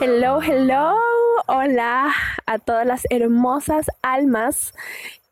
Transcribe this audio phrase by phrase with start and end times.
[0.00, 0.94] Hello, hello,
[1.46, 2.10] hola
[2.46, 4.72] a todas las hermosas almas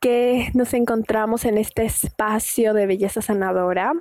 [0.01, 3.95] que nos encontramos en este espacio de belleza sanadora.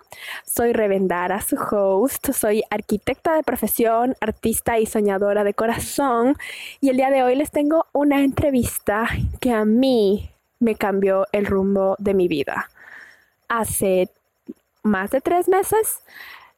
[0.46, 2.32] Soy Revendara, su host.
[2.34, 6.36] Soy arquitecta de profesión, artista y soñadora de corazón.
[6.82, 9.08] Y el día de hoy les tengo una entrevista
[9.40, 12.70] que a mí me cambió el rumbo de mi vida.
[13.48, 14.10] Hace
[14.84, 16.02] más de tres meses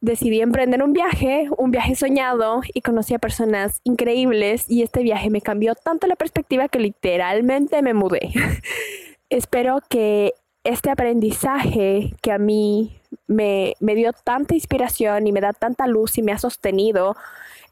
[0.01, 5.29] decidí emprender un viaje, un viaje soñado y conocí a personas increíbles y este viaje
[5.29, 8.31] me cambió tanto la perspectiva que literalmente me mudé.
[9.29, 15.53] Espero que este aprendizaje que a mí me, me dio tanta inspiración y me da
[15.53, 17.15] tanta luz y me ha sostenido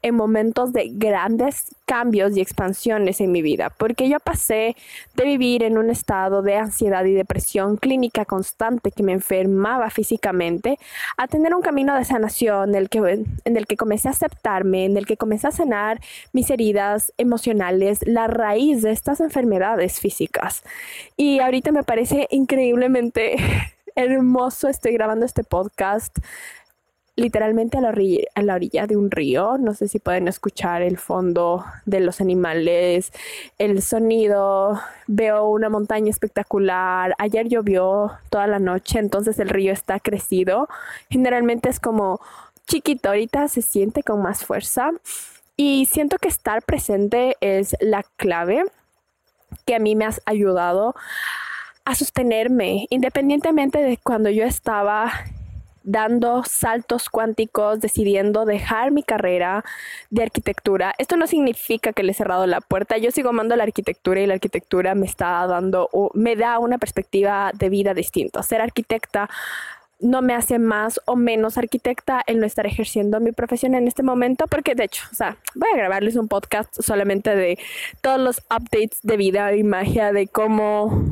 [0.06, 4.76] en momentos de grandes cambios y expansiones en mi vida, porque yo pasé
[5.16, 10.78] de vivir en un estado de ansiedad y depresión clínica constante que me enfermaba físicamente
[11.16, 12.98] a tener un camino de sanación en el que,
[13.44, 16.00] en el que comencé a aceptarme, en el que comencé a sanar
[16.32, 20.62] mis heridas emocionales, la raíz de estas enfermedades físicas.
[21.16, 23.36] Y ahorita me parece increíblemente
[23.96, 26.16] hermoso, estoy grabando este podcast
[27.16, 27.88] literalmente a la,
[28.54, 29.56] orilla, de un río.
[29.58, 33.12] No sé si pueden escuchar el fondo de los animales,
[33.58, 34.78] el sonido.
[35.06, 37.14] Veo una montaña espectacular.
[37.18, 40.68] Ayer llovió toda la noche, entonces el río está crecido.
[41.10, 42.20] Generalmente es como
[42.66, 44.92] chiquito, ahorita se siente con más fuerza.
[45.56, 48.62] Y siento que estar presente es la clave
[49.64, 50.94] que a mí me has ayudado
[51.86, 55.10] a sostenerme, independientemente de cuando yo estaba
[55.86, 59.64] dando saltos cuánticos, decidiendo dejar mi carrera
[60.10, 60.94] de arquitectura.
[60.98, 62.98] Esto no significa que le he cerrado la puerta.
[62.98, 67.52] Yo sigo amando la arquitectura y la arquitectura me está dando, me da una perspectiva
[67.54, 68.42] de vida distinta.
[68.42, 69.30] Ser arquitecta
[70.00, 74.02] no me hace más o menos arquitecta el no estar ejerciendo mi profesión en este
[74.02, 77.58] momento, porque de hecho, o sea, voy a grabarles un podcast solamente de
[78.02, 81.02] todos los updates de vida y magia, de cómo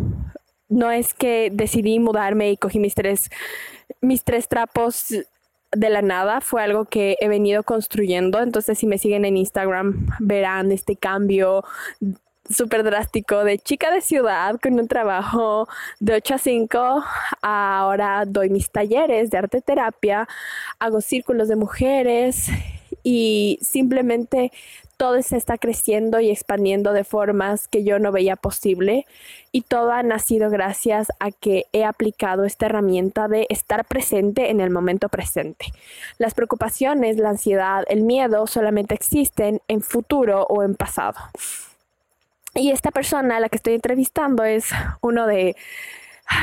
[0.69, 3.31] no es que decidí mudarme y cogí mis tres
[4.05, 5.07] mis tres trapos
[5.73, 10.07] de la nada, fue algo que he venido construyendo, entonces si me siguen en Instagram
[10.21, 11.65] verán este cambio
[12.49, 15.67] súper drástico de chica de ciudad con un trabajo
[15.99, 17.05] de 8 a 5,
[17.43, 20.29] ahora doy mis talleres de arte terapia,
[20.79, 22.49] hago círculos de mujeres
[23.03, 24.53] y simplemente
[24.97, 29.07] todo se está creciendo y expandiendo de formas que yo no veía posible
[29.53, 34.61] y todo ha nacido gracias a que he aplicado esta herramienta de estar presente en
[34.61, 35.67] el momento presente.
[36.19, 41.19] Las preocupaciones, la ansiedad, el miedo solamente existen en futuro o en pasado.
[42.55, 44.67] Y esta persona a la que estoy entrevistando es
[45.01, 45.57] uno de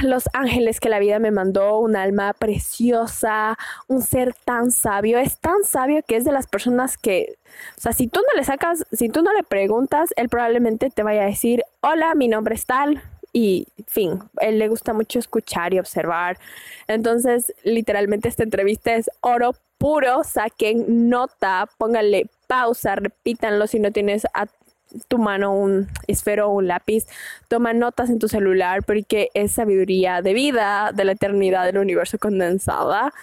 [0.04, 5.40] los ángeles que la vida me mandó, un alma preciosa, un ser tan sabio, es
[5.40, 7.38] tan sabio que es de las personas que,
[7.78, 11.04] o sea, si tú no le sacas, si tú no le preguntas, él probablemente te
[11.04, 13.02] vaya a decir, hola, mi nombre es tal,
[13.34, 16.38] y fin, él le gusta mucho escuchar y observar.
[16.88, 24.26] Entonces, literalmente esta entrevista es oro puro, saquen nota, pónganle pausa, repítanlo si no tienes
[24.34, 24.48] a
[25.08, 27.06] tu mano un esfero o un lápiz,
[27.48, 32.18] toma notas en tu celular porque es sabiduría de vida, de la eternidad del universo
[32.18, 33.14] condensada.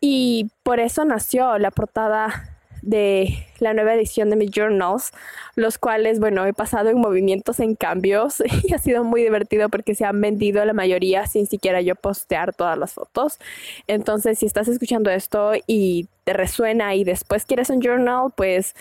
[0.00, 2.50] Y por eso nació la portada
[2.84, 5.12] de la nueva edición de mis journals,
[5.56, 9.94] los cuales, bueno, he pasado en movimientos, en cambios y ha sido muy divertido porque
[9.94, 13.38] se han vendido la mayoría sin siquiera yo postear todas las fotos.
[13.86, 18.74] Entonces, si estás escuchando esto y te resuena y después quieres un journal, pues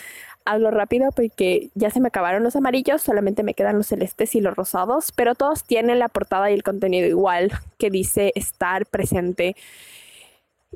[0.46, 4.42] Hablo rápido porque ya se me acabaron los amarillos, solamente me quedan los celestes y
[4.42, 9.56] los rosados, pero todos tienen la portada y el contenido igual que dice estar presente.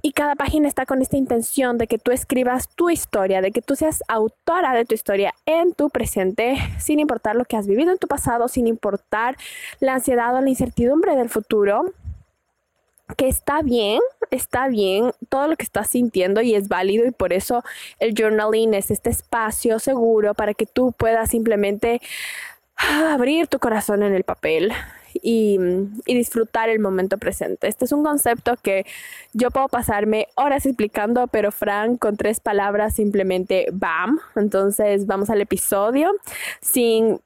[0.01, 3.61] Y cada página está con esta intención de que tú escribas tu historia, de que
[3.61, 7.91] tú seas autora de tu historia en tu presente, sin importar lo que has vivido
[7.91, 9.37] en tu pasado, sin importar
[9.79, 11.93] la ansiedad o la incertidumbre del futuro
[13.15, 14.01] que está bien,
[14.31, 17.63] está bien todo lo que estás sintiendo y es válido y por eso
[17.99, 22.01] el journaling es este espacio seguro para que tú puedas simplemente
[22.75, 24.73] ah, abrir tu corazón en el papel
[25.13, 25.57] y,
[26.05, 27.67] y, disfrutar el momento presente.
[27.67, 28.85] Este es un concepto que
[29.33, 34.19] yo puedo pasarme horas explicando, pero Frank con tres palabras simplemente bam.
[34.35, 36.11] Entonces vamos al episodio
[36.61, 37.19] sin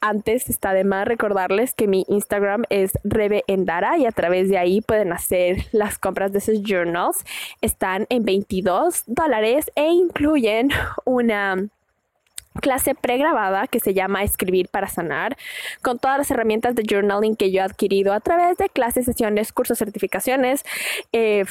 [0.00, 4.58] antes está de más recordarles que mi Instagram es Rebe Endara y a través de
[4.58, 7.24] ahí pueden hacer las compras de sus journals.
[7.60, 10.70] Están en 22 dólares e incluyen
[11.04, 11.68] una
[12.58, 15.36] clase pregrabada que se llama Escribir para Sanar,
[15.82, 19.52] con todas las herramientas de journaling que yo he adquirido a través de clases, sesiones,
[19.52, 20.64] cursos, certificaciones,
[21.12, 21.44] eh,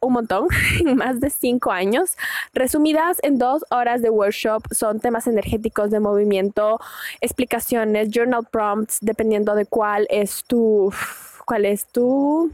[0.00, 0.48] un montón,
[0.96, 2.16] más de cinco años,
[2.52, 4.62] resumidas en dos horas de workshop.
[4.72, 6.80] Son temas energéticos de movimiento,
[7.20, 10.92] explicaciones, journal prompts, dependiendo de cuál es tu,
[11.44, 12.52] cuál es tu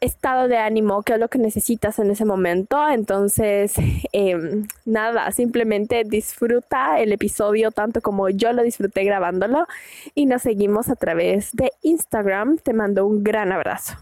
[0.00, 2.88] estado de ánimo, qué es lo que necesitas en ese momento.
[2.88, 3.74] Entonces,
[4.12, 9.66] em, nada, simplemente disfruta el episodio tanto como yo lo disfruté grabándolo
[10.14, 12.58] y nos seguimos a través de Instagram.
[12.58, 13.94] Te mando un gran abrazo.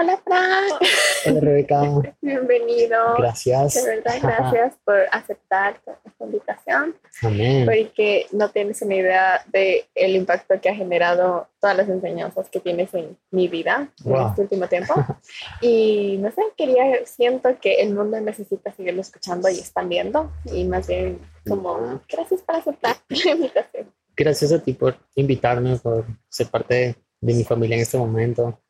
[0.00, 0.80] Hola, Frank.
[1.26, 1.82] Hola, Rebeca.
[2.20, 3.16] Bienvenido.
[3.18, 3.74] Gracias.
[3.74, 6.94] De verdad, gracias por aceptar esta invitación.
[7.20, 7.66] Amén.
[7.66, 12.60] Porque no tienes una idea de el impacto que ha generado todas las enseñanzas que
[12.60, 14.94] tienes en mi vida en este último tiempo.
[15.62, 20.30] Y no sé, quería, siento que el mundo necesita seguirlo escuchando y expandiendo.
[20.44, 21.18] Y más bien,
[21.48, 23.92] como, gracias por aceptar la invitación.
[24.16, 28.60] Gracias a ti por invitarme, por ser parte de, de mi familia en este momento.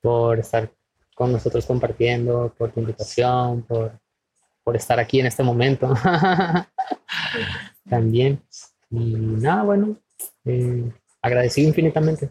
[0.00, 0.70] Por estar
[1.14, 3.98] con nosotros compartiendo, por tu invitación, por,
[4.62, 5.92] por estar aquí en este momento.
[7.88, 8.42] También.
[8.90, 9.96] Y nada, bueno,
[10.44, 12.30] eh, agradecido infinitamente.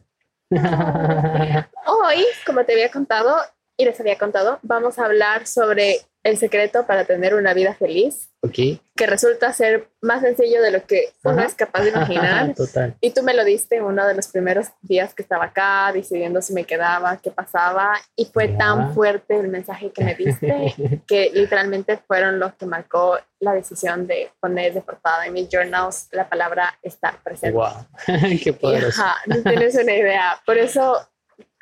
[0.49, 3.35] Hoy, como te había contado
[3.75, 5.97] y les había contado, vamos a hablar sobre
[6.27, 8.29] el secreto para tener una vida feliz.
[8.51, 12.53] Que resulta ser más sencillo de lo que uno es capaz de imaginar.
[13.01, 16.53] Y tú me lo diste uno de los primeros días que estaba acá, decidiendo si
[16.53, 17.94] me quedaba, qué pasaba.
[18.15, 20.75] Y fue tan fuerte el mensaje que me diste
[21.07, 26.09] que literalmente fueron los que marcó la decisión de poner de portada en mis journals
[26.12, 27.57] la palabra estar presente.
[27.57, 27.88] ¡Wow!
[28.44, 29.01] ¡Qué poderoso!
[29.27, 30.41] no tienes una idea.
[30.45, 30.97] Por eso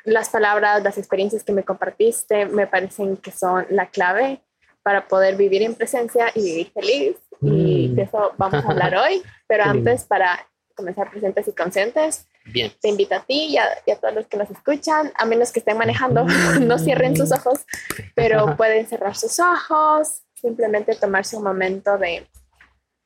[0.06, 4.40] las palabras, las experiencias que me compartiste me parecen que son la clave
[4.86, 7.16] para poder vivir en presencia y vivir feliz.
[7.42, 7.94] Y mm.
[7.96, 9.20] de eso vamos a hablar hoy.
[9.48, 10.46] Pero antes, para
[10.76, 12.72] comenzar presentes y conscientes, Bien.
[12.80, 15.76] te invito a ti y a, todos los que nos escuchan, a menos que estén
[15.76, 16.24] manejando,
[16.60, 17.66] no cierren sus ojos,
[18.14, 22.24] pero pueden cerrar sus ojos, simplemente tomarse un momento de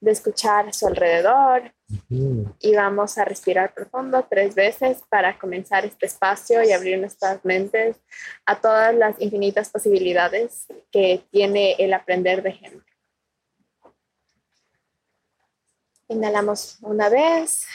[0.00, 1.74] de escuchar a su alrededor
[2.08, 7.98] y vamos a respirar profundo tres veces para comenzar este espacio y abrir nuestras mentes
[8.46, 12.86] a todas las infinitas posibilidades que tiene el aprender de gente.
[16.08, 17.66] Inhalamos una vez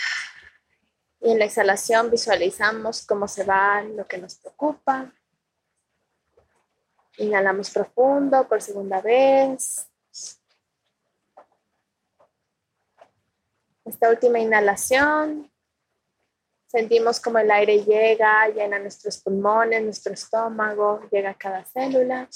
[1.21, 5.13] y en la exhalación visualizamos cómo se va lo que nos preocupa.
[7.17, 9.87] Inhalamos profundo por segunda vez.
[13.85, 15.51] Esta última inhalación,
[16.67, 22.27] sentimos como el aire llega, llena nuestros pulmones, nuestro estómago, llega a cada célula.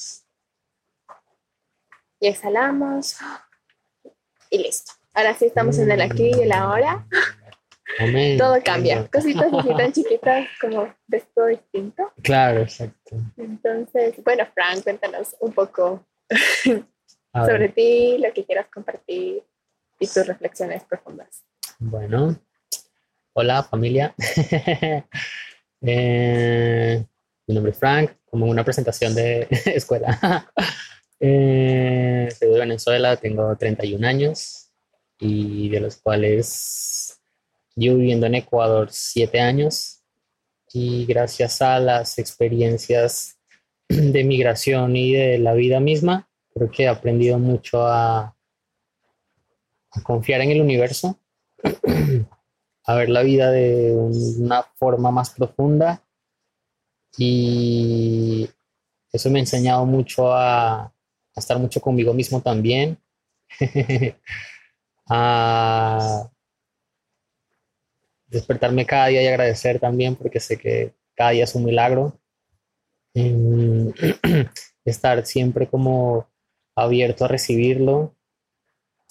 [2.19, 3.17] Y exhalamos.
[4.51, 4.91] Y listo.
[5.13, 7.07] Ahora sí estamos en el aquí y el ahora.
[8.37, 9.07] Todo cambia.
[9.11, 12.13] Cositas así tan chiquitas como ves todo distinto.
[12.21, 13.15] Claro, exacto.
[13.37, 16.05] Entonces, bueno, Frank, cuéntanos un poco
[17.33, 19.43] sobre ti, lo que quieras compartir
[19.99, 21.43] y tus reflexiones profundas.
[21.77, 22.39] Bueno,
[23.33, 24.15] hola familia.
[25.81, 27.05] Eh,
[27.47, 30.19] mi nombre es Frank, como una presentación de escuela.
[31.21, 34.73] eh, soy de Venezuela, tengo 31 años
[35.21, 37.21] y de los cuales
[37.77, 40.03] yo viviendo en Ecuador 7 años
[40.73, 43.39] y gracias a las experiencias
[43.87, 48.35] de migración y de la vida misma, creo que he aprendido mucho a
[49.91, 51.19] a confiar en el universo,
[52.85, 56.03] a ver la vida de una forma más profunda.
[57.17, 58.49] Y
[59.11, 60.93] eso me ha enseñado mucho a,
[61.35, 62.97] estar mucho conmigo mismo también,
[65.09, 66.29] a
[68.27, 72.19] despertarme cada día y agradecer también porque sé que cada día es un milagro.
[74.85, 76.27] estar siempre como
[76.75, 78.15] abierto a recibirlo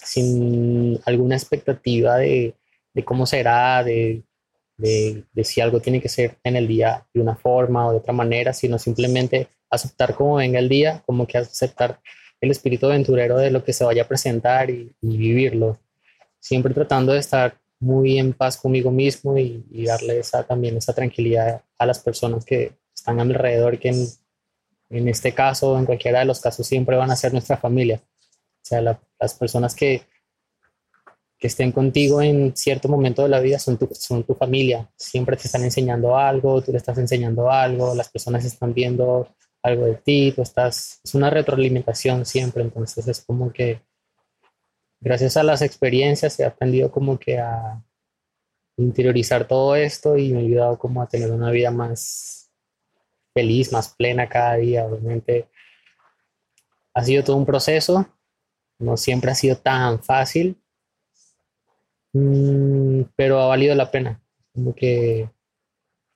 [0.01, 2.55] sin alguna expectativa de,
[3.05, 4.23] cómo será, de,
[5.43, 8.53] si algo tiene que ser en el día de una forma o de otra manera,
[8.53, 11.99] sino simplemente aceptar cómo venga el día, como que aceptar
[12.41, 15.77] el espíritu aventurero de lo que se vaya a presentar y, vivirlo.
[16.39, 21.61] Siempre tratando de estar muy en paz conmigo mismo y, darle esa, también esa tranquilidad
[21.77, 24.07] a las personas que están a mi alrededor, que en,
[24.89, 28.01] en este caso, en cualquiera de los casos, siempre van a ser nuestra familia.
[28.01, 30.03] O sea, las personas que,
[31.37, 34.89] que estén contigo en cierto momento de la vida son tu, son tu familia.
[34.95, 39.27] Siempre te están enseñando algo, tú le estás enseñando algo, las personas están viendo
[39.61, 43.81] algo de ti, tú estás, es una retroalimentación siempre, entonces es como que
[45.01, 47.83] gracias a las experiencias he aprendido como que a
[48.77, 52.49] interiorizar todo esto y me ha ayudado como a tener una vida más
[53.33, 54.85] feliz, más plena cada día.
[54.85, 55.49] Obviamente
[56.93, 58.07] ha sido todo un proceso,
[58.79, 60.57] no siempre ha sido tan fácil,
[62.13, 64.21] mm, pero ha valido la pena.
[64.53, 65.29] Como que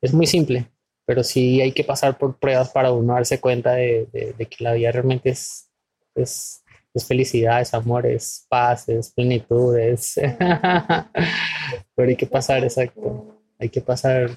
[0.00, 0.70] es muy simple,
[1.06, 4.90] pero sí hay que pasar por pruebas para uno darse cuenta de, que la vida
[4.90, 5.70] realmente es,
[6.14, 6.62] es,
[7.06, 10.14] felicidad, es amor, es paz, es plenitud, es...
[11.94, 14.30] pero hay que pasar, exacto, hay que pasar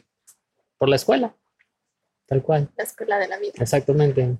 [0.77, 1.35] por la escuela,
[2.27, 2.69] tal cual.
[2.77, 3.53] La escuela de la vida.
[3.55, 4.37] Exactamente.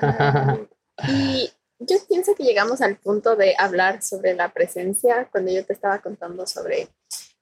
[0.00, 0.58] Ah,
[1.08, 1.50] y
[1.86, 6.00] yo pienso que llegamos al punto de hablar sobre la presencia cuando yo te estaba
[6.00, 6.88] contando sobre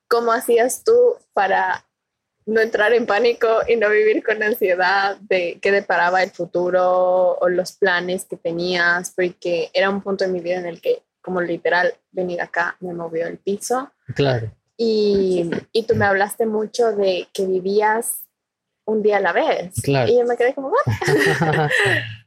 [0.08, 1.84] cómo hacías tú para
[2.44, 7.48] no entrar en pánico y no vivir con ansiedad de qué deparaba el futuro o
[7.48, 11.40] los planes que tenías, porque era un punto en mi vida en el que, como
[11.40, 13.90] literal, venir acá me movió el piso.
[14.14, 14.50] Claro.
[14.76, 18.22] Y, y tú me hablaste mucho de que vivías
[18.84, 19.74] un día a la vez.
[19.82, 20.10] Claro.
[20.10, 20.72] Y yo me quedé como,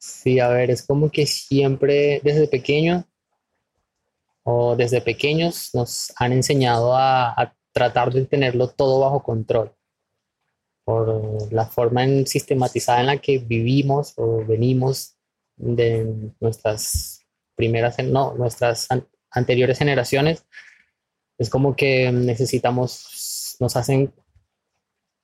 [0.00, 3.06] Sí, a ver, es como que siempre desde pequeño
[4.44, 9.72] o desde pequeños nos han enseñado a, tratar de tenerlo todo bajo control
[10.84, 15.16] por la forma en, sistematizada en la que vivimos o venimos
[15.56, 18.88] de nuestras primeras, no, nuestras
[19.30, 20.44] anteriores generaciones.
[21.38, 24.12] Es como que necesitamos, nos hacen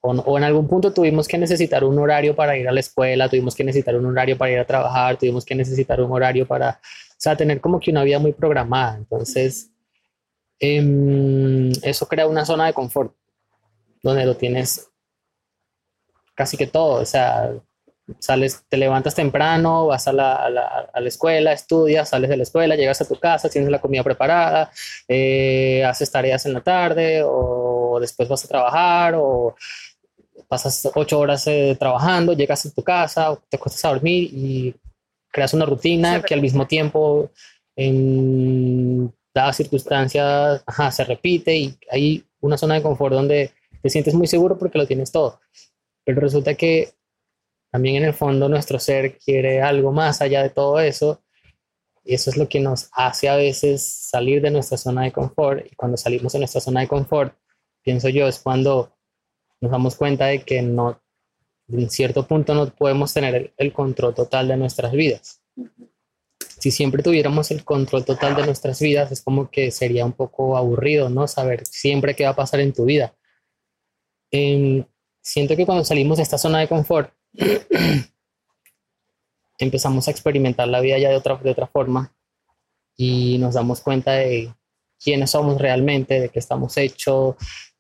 [0.09, 3.55] o, en algún punto tuvimos que necesitar un horario para ir a la escuela, tuvimos
[3.55, 7.19] que necesitar un horario para ir a trabajar, tuvimos que necesitar un horario para, o
[7.19, 8.97] sea, tener como que una vida muy programada.
[8.97, 9.71] Entonces,
[10.59, 13.15] em, eso crea una zona de confort,
[14.03, 14.89] donde lo tienes
[16.35, 17.53] casi que todo, o sea,
[18.19, 22.37] sales, te levantas temprano, vas a la, a la, a la escuela, estudias, sales de
[22.37, 24.71] la escuela, llegas a tu casa, tienes la comida preparada,
[25.09, 29.57] eh, haces tareas en la tarde o después vas a trabajar o
[30.49, 34.75] pasas ocho horas eh, trabajando, llegas a tu casa, te cuestas a dormir y
[35.31, 37.31] creas una rutina que al mismo tiempo
[37.77, 44.27] en dadas circunstancias se repite y hay una zona de confort donde te sientes muy
[44.27, 45.41] seguro porque lo tienes todo.
[46.05, 46.95] Pero resulta que
[47.71, 51.23] también en el fondo nuestro ser quiere algo más allá de todo eso
[52.03, 55.67] y eso es lo que nos hace a veces salir de nuestra zona de confort
[55.71, 57.37] y cuando salimos de nuestra zona de confort,
[57.83, 58.96] pienso yo, es cuando
[59.67, 61.03] nos damos cuenta de que no,
[61.69, 65.43] en cierto punto no podemos tener el, control total de nuestras vidas.
[66.39, 70.57] Si siempre tuviéramos el control total de nuestras vidas, es como que sería un poco
[70.57, 71.27] aburrido, ¿no?
[71.27, 73.15] Saber siempre qué va a pasar en tu vida.
[74.31, 74.85] Em,
[75.21, 77.13] siento que cuando salimos de esta zona de confort,
[79.59, 82.15] empezamos a experimentar la vida ya de otra, de otra forma
[82.97, 84.55] y nos damos cuenta de
[85.03, 87.35] quiénes somos realmente, de qué estamos hechos,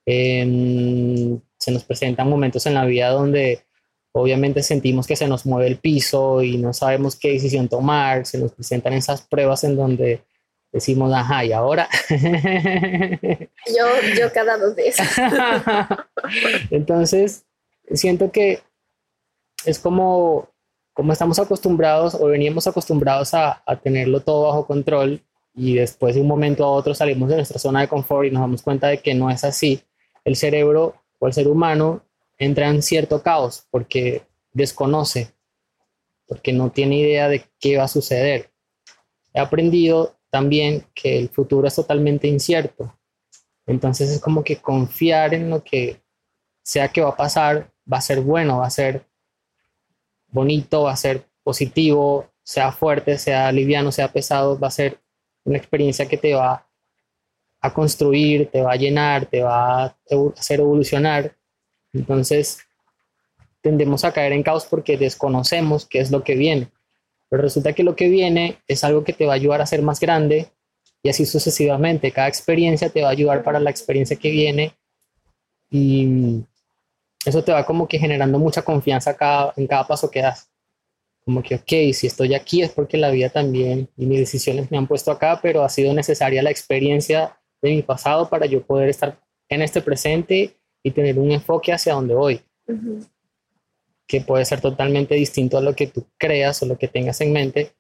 [0.05, 3.65] eh, se nos presentan momentos en la vida donde
[4.13, 8.39] obviamente sentimos que se nos mueve el piso y no sabemos qué decisión tomar, se
[8.39, 10.23] nos presentan esas pruebas en donde
[10.71, 11.89] decimos, ajá, y ahora.
[12.09, 14.97] yo, yo cada dos días.
[16.71, 17.47] Entonces,
[17.91, 18.61] siento que
[19.65, 20.49] es como,
[20.93, 25.21] como estamos acostumbrados o veníamos acostumbrados a, a tenerlo todo bajo control
[25.53, 28.43] y después de un momento a otro salimos de nuestra zona de confort y nos
[28.43, 29.83] damos cuenta de que no es así.
[30.25, 32.05] El cerebro o el ser humano
[32.39, 35.35] entra en cierto caos porque desconoce,
[36.27, 38.51] porque no tiene idea de qué va a suceder.
[39.33, 42.99] He aprendido también que el futuro es totalmente incierto.
[43.67, 46.03] Entonces es como que confiar en lo que
[46.63, 49.07] sea que va a pasar, va a ser bueno, va a ser
[50.29, 55.01] bonito, va a ser positivo, sea fuerte, sea liviano, sea pesado, va a ser
[55.45, 56.66] una experiencia que te va
[57.61, 59.97] a construir, te va a llenar, te va a
[60.37, 61.37] hacer evolucionar.
[61.93, 62.59] Entonces,
[63.61, 66.71] tendemos a caer en caos porque desconocemos qué es lo que viene.
[67.29, 69.83] Pero resulta que lo que viene es algo que te va a ayudar a ser
[69.83, 70.53] más grande
[71.03, 72.13] y así sucesivamente.
[72.13, 74.73] Cada experiencia te va a ayudar para la experiencia que viene
[75.71, 76.45] y
[77.25, 80.49] eso te va como que generando mucha confianza cada, en cada paso que das.
[81.25, 84.79] Como que, ok, si estoy aquí es porque la vida también y mis decisiones me
[84.79, 87.37] han puesto acá, pero ha sido necesaria la experiencia
[87.67, 91.95] de mi pasado para yo poder estar en este presente y tener un enfoque hacia
[91.95, 92.41] donde voy.
[94.07, 97.33] Que puede ser totalmente distinto a lo que tú creas o lo que tengas en
[97.33, 97.73] mente,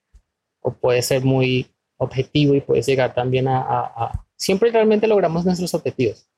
[0.61, 1.67] o puede ser muy
[1.99, 6.29] objetivo y puedes llegar también a, Siempre realmente logramos nuestros objetivos.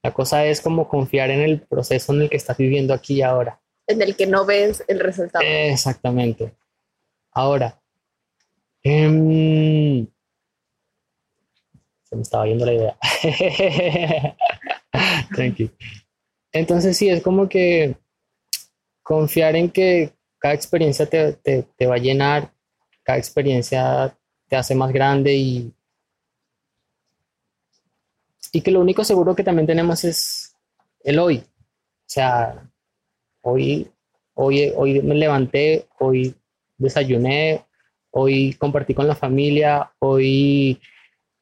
[0.00, 3.22] La cosa es como confiar en el proceso en el que estás viviendo aquí y
[3.22, 3.60] ahora.
[3.88, 5.44] En el que no ves el resultado.
[5.44, 6.54] Exactamente.
[7.32, 7.82] Ahora,
[8.84, 10.06] em,
[12.14, 12.96] me estaba yendo la idea.
[15.34, 15.70] Tranquilo.
[16.52, 17.96] Entonces sí, es como que
[19.02, 22.52] confiar en que cada experiencia te, te, va a llenar,
[23.02, 24.16] cada experiencia
[24.48, 25.72] te hace más grande y,
[28.52, 30.54] y que lo único seguro que también tenemos es
[31.02, 31.38] el hoy.
[31.38, 32.70] O sea,
[33.42, 33.90] hoy,
[34.34, 36.34] hoy, hoy me levanté, hoy
[36.76, 37.64] desayuné,
[38.10, 40.80] hoy compartí con la familia, hoy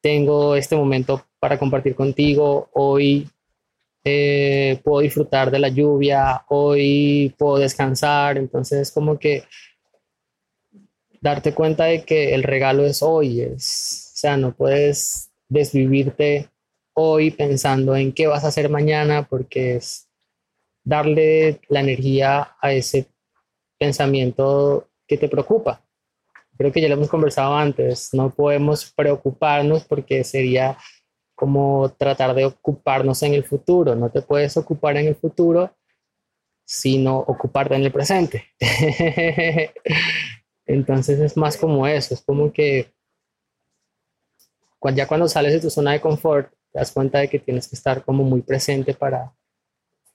[0.03, 3.31] tengo este momento para compartir contigo, hoy
[4.05, 9.45] eh, puedo disfrutar de la lluvia, hoy puedo descansar, entonces como que
[11.21, 16.49] darte cuenta de que el regalo es hoy, es, o sea, no puedes desvivirte
[16.95, 20.09] hoy pensando en qué vas a hacer mañana porque es
[20.85, 23.07] darle la energía a ese
[23.79, 25.81] pensamiento que te preocupa.
[26.63, 30.79] Creo que ya lo hemos conversado antes, no podemos preocuparnos porque sería
[31.35, 33.97] como tratar de ocuparnos en el futuro.
[33.97, 35.75] No te puedes ocupar en el futuro,
[36.65, 38.45] sino ocuparte en el presente.
[40.65, 42.95] Entonces es más como eso, es como que
[44.95, 47.75] ya cuando sales de tu zona de confort, te das cuenta de que tienes que
[47.75, 49.35] estar como muy presente para,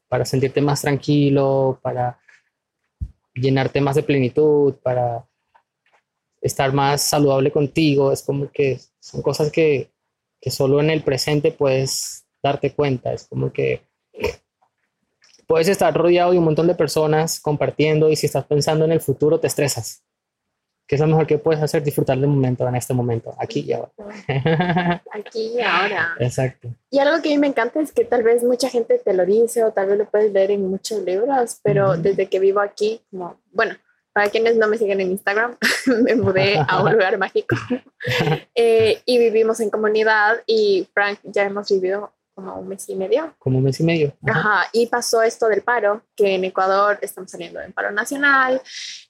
[0.08, 2.18] para sentirte más tranquilo, para
[3.34, 5.28] llenarte más de plenitud, para
[6.42, 8.12] estar más saludable contigo.
[8.12, 9.92] Es como que son cosas que,
[10.40, 13.14] que solo en el presente puedes darte cuenta.
[13.14, 13.82] Es como que
[15.48, 19.02] puedes estar rodeado de un montón de personas compartiendo y si estás pensando en el
[19.02, 20.04] futuro te estresas.
[20.88, 21.84] ¿Qué es lo mejor que puedes hacer?
[21.84, 23.92] Disfrutar del momento en este momento, aquí y ahora.
[25.12, 26.16] Aquí y ahora.
[26.20, 26.70] Exacto.
[26.90, 29.26] Y algo que a mí me encanta es que tal vez mucha gente te lo
[29.26, 33.02] dice o tal vez lo puedes leer en muchos libros, pero desde que vivo aquí,
[33.12, 33.76] como, bueno,
[34.18, 35.58] para quienes no me siguen en Instagram,
[36.04, 37.56] me mudé a un lugar mágico
[38.56, 43.36] eh, y vivimos en comunidad y Frank ya hemos vivido como un mes y medio.
[43.38, 44.18] Como un mes y medio.
[44.26, 44.70] Ajá.
[44.74, 48.60] y pasó esto del paro, que en Ecuador estamos saliendo del paro nacional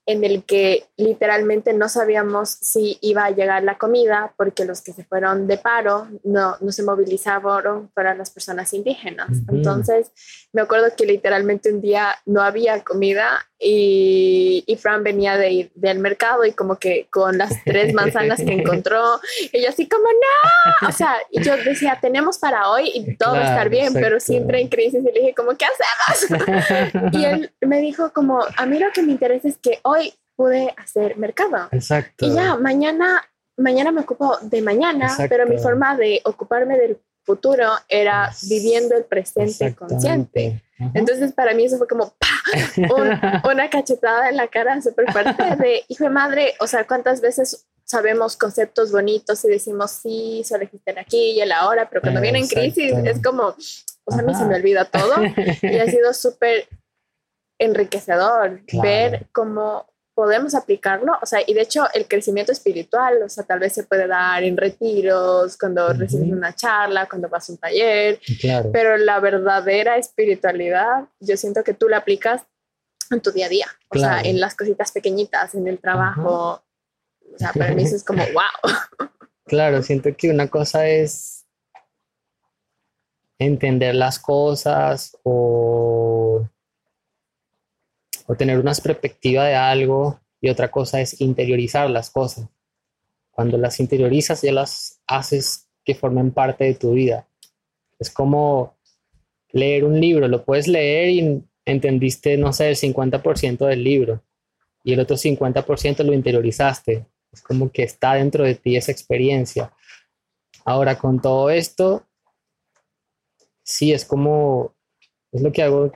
[0.08, 4.94] en el que literalmente no sabíamos si iba a llegar la comida porque los que
[4.94, 9.28] se fueron de paro no, no se movilizaron para las personas indígenas.
[9.52, 10.12] Entonces,
[10.54, 15.72] me acuerdo que literalmente un día no había comida y, y Fran venía de ir
[15.76, 19.20] del mercado y como que con las tres manzanas que encontró,
[19.52, 23.40] ella así como, no, o sea, y yo decía, tenemos para hoy y todo va
[23.40, 27.14] a estar bien, pero siempre en crisis y le dije como, ¿qué hacemos?
[27.14, 29.97] y él me dijo como, a mí lo que me interesa es que hoy
[30.38, 31.68] pude hacer mercado.
[31.72, 32.26] Exacto.
[32.26, 33.26] Y ya, mañana,
[33.58, 36.98] mañana me ocupo de mañana, pero mi forma de ocuparme del
[37.28, 40.64] futuro era viviendo el presente consciente.
[40.94, 42.14] Entonces para mí eso fue como
[43.52, 47.68] una cachetada en la cara súper fuerte de hijo de madre, o sea, cuántas veces
[47.84, 52.40] sabemos conceptos bonitos y decimos sí, solo existen aquí y el ahora, pero cuando viene
[52.40, 53.56] en crisis es como,
[54.06, 55.16] o sea, a mí se me olvida todo
[55.62, 56.68] y ha sido súper
[57.60, 63.44] enriquecedor ver cómo podemos aplicarlo, o sea, y de hecho el crecimiento espiritual, o sea,
[63.44, 67.60] tal vez se puede dar en retiros, cuando recibes una charla, cuando vas a un
[67.60, 68.20] taller,
[68.74, 72.42] pero la verdadera espiritualidad, yo siento que tú la aplicas
[73.12, 76.64] en tu día a día, o sea, en las cositas pequeñitas, en el trabajo,
[77.32, 78.76] o sea, para mí eso es como, wow.
[79.46, 81.46] Claro, siento que una cosa es
[83.38, 86.50] entender las cosas o
[88.28, 92.48] o tener una perspectiva de algo y otra cosa es interiorizar las cosas.
[93.32, 97.28] Cuando las interiorizas ya las haces que formen parte de tu vida.
[97.98, 98.78] Es como
[99.52, 104.22] leer un libro, lo puedes leer y entendiste, no sé, el 50% del libro
[104.84, 107.06] y el otro 50% lo interiorizaste.
[107.32, 109.74] Es como que está dentro de ti esa experiencia.
[110.66, 112.06] Ahora, con todo esto,
[113.64, 114.76] sí, es como,
[115.32, 115.92] es lo que hago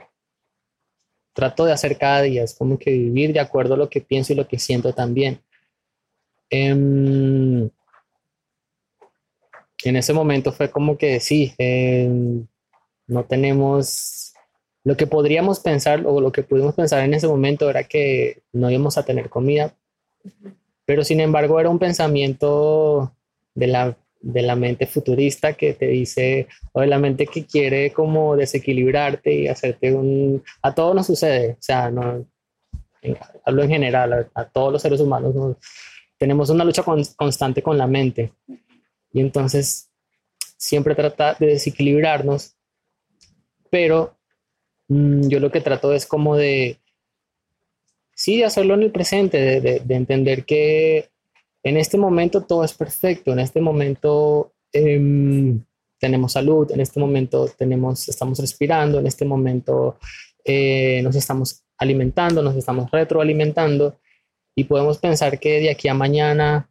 [1.32, 4.32] trato de hacer cada día, es como que vivir de acuerdo a lo que pienso
[4.32, 5.40] y lo que siento también.
[6.50, 7.70] Em,
[9.84, 12.46] en ese momento fue como que sí, em,
[13.06, 14.32] no tenemos
[14.84, 18.70] lo que podríamos pensar o lo que pudimos pensar en ese momento era que no
[18.70, 19.74] íbamos a tener comida,
[20.84, 23.14] pero sin embargo era un pensamiento
[23.54, 27.92] de la de la mente futurista que te dice, o de la mente que quiere
[27.92, 30.42] como desequilibrarte y hacerte un...
[30.62, 32.24] A todo nos sucede, o sea, no,
[33.44, 35.34] hablo en general, a, todos los seres humanos,
[36.16, 36.84] tenemos una lucha
[37.16, 38.32] constante con la mente.
[39.12, 39.90] Y entonces
[40.56, 42.54] siempre trata de desequilibrarnos,
[43.70, 44.16] pero
[44.88, 46.78] mm, yo lo que trato es como de,
[48.14, 51.11] sí, hacerlo en el presente, de entender que
[51.62, 55.64] en este momento todo es perfecto, en este momento em,
[55.98, 59.98] tenemos salud, en este momento tenemos, estamos respirando, en este momento
[60.44, 63.98] eh, nos estamos alimentando, nos estamos retroalimentando
[64.56, 66.68] y podemos pensar que de aquí a mañana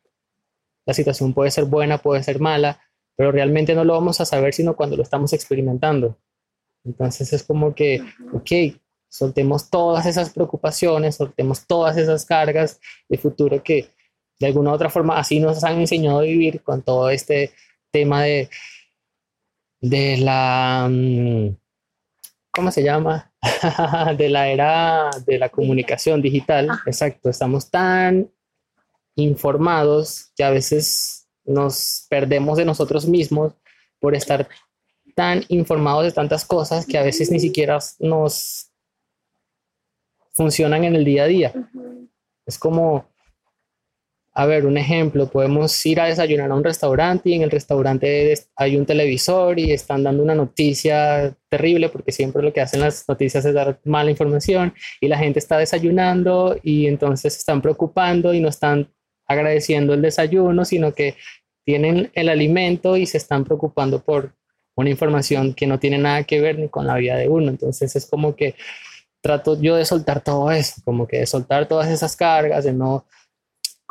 [0.85, 2.81] la situación puede ser buena, puede ser mala,
[3.15, 6.17] pero realmente no lo vamos a saber sino cuando lo estamos experimentando.
[6.83, 8.01] Entonces es como que,
[8.33, 13.89] ok, soltemos todas esas preocupaciones, soltemos todas esas cargas de futuro que
[14.41, 17.51] de alguna u otra forma así nos han enseñado a vivir con todo este
[17.91, 18.49] tema de,
[19.79, 21.55] de la, mm,
[22.51, 23.31] ¿cómo se llama?
[24.17, 26.69] de la era de la comunicación digital.
[26.85, 28.31] Exacto, estamos tan
[29.15, 33.53] informados que a veces nos perdemos de nosotros mismos
[33.99, 34.47] por estar
[35.15, 38.71] tan informados de tantas cosas que a veces ni siquiera nos
[40.31, 41.53] funcionan en el día a día.
[42.45, 43.10] Es como,
[44.33, 48.33] a ver, un ejemplo, podemos ir a desayunar a un restaurante y en el restaurante
[48.55, 53.07] hay un televisor y están dando una noticia terrible porque siempre lo que hacen las
[53.09, 58.39] noticias es dar mala información y la gente está desayunando y entonces están preocupando y
[58.39, 58.89] no están
[59.27, 61.15] agradeciendo el desayuno, sino que
[61.65, 64.33] tienen el alimento y se están preocupando por
[64.75, 67.49] una información que no tiene nada que ver ni con la vida de uno.
[67.49, 68.55] Entonces es como que
[69.21, 73.05] trato yo de soltar todo eso, como que de soltar todas esas cargas, de no,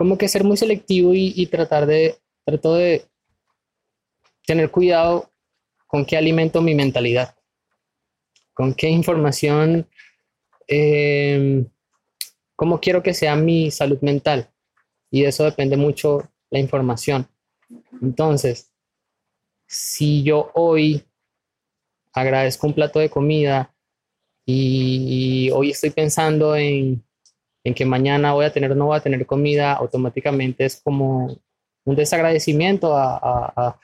[0.01, 3.05] como que ser muy selectivo y, tratar de, trato de
[4.47, 5.31] tener cuidado
[5.87, 7.37] con qué alimento mi mentalidad,
[8.55, 9.87] con qué información,
[10.67, 11.67] eh,
[12.57, 14.51] cómo quiero que sea mi salud mental.
[15.11, 17.29] Y eso depende mucho la información.
[18.01, 18.73] Entonces,
[19.67, 21.05] si yo hoy
[22.15, 23.75] agradezco un plato de comida
[24.47, 27.05] y hoy estoy pensando en,
[27.65, 31.39] en que mañana voy a tener o no voy a tener comida, automáticamente es como
[31.85, 33.79] un desagradecimiento a, a,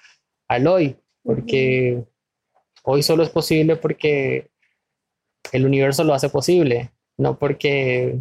[0.49, 2.05] al hoy, porque
[2.83, 4.51] hoy solo es posible porque
[5.53, 8.19] el universo lo hace posible, no porque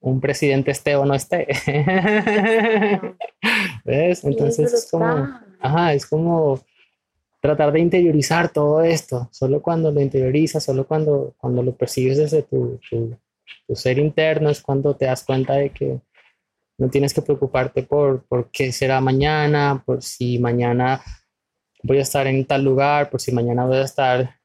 [0.00, 1.46] un presidente esté o no esté.
[3.84, 4.24] ¿Ves?
[4.24, 5.28] Entonces es como,
[5.60, 6.60] ajá, es como
[7.40, 9.28] tratar de interiorizar todo esto.
[9.32, 13.16] Solo cuando lo interiorizas, solo cuando, cuando lo percibes desde tu, tu,
[13.74, 16.00] ser interno es cuando te das cuenta de que
[16.78, 21.02] no tienes que preocuparte por, por qué será mañana, por si mañana
[21.82, 24.38] voy a estar en tal lugar, por si mañana voy a estar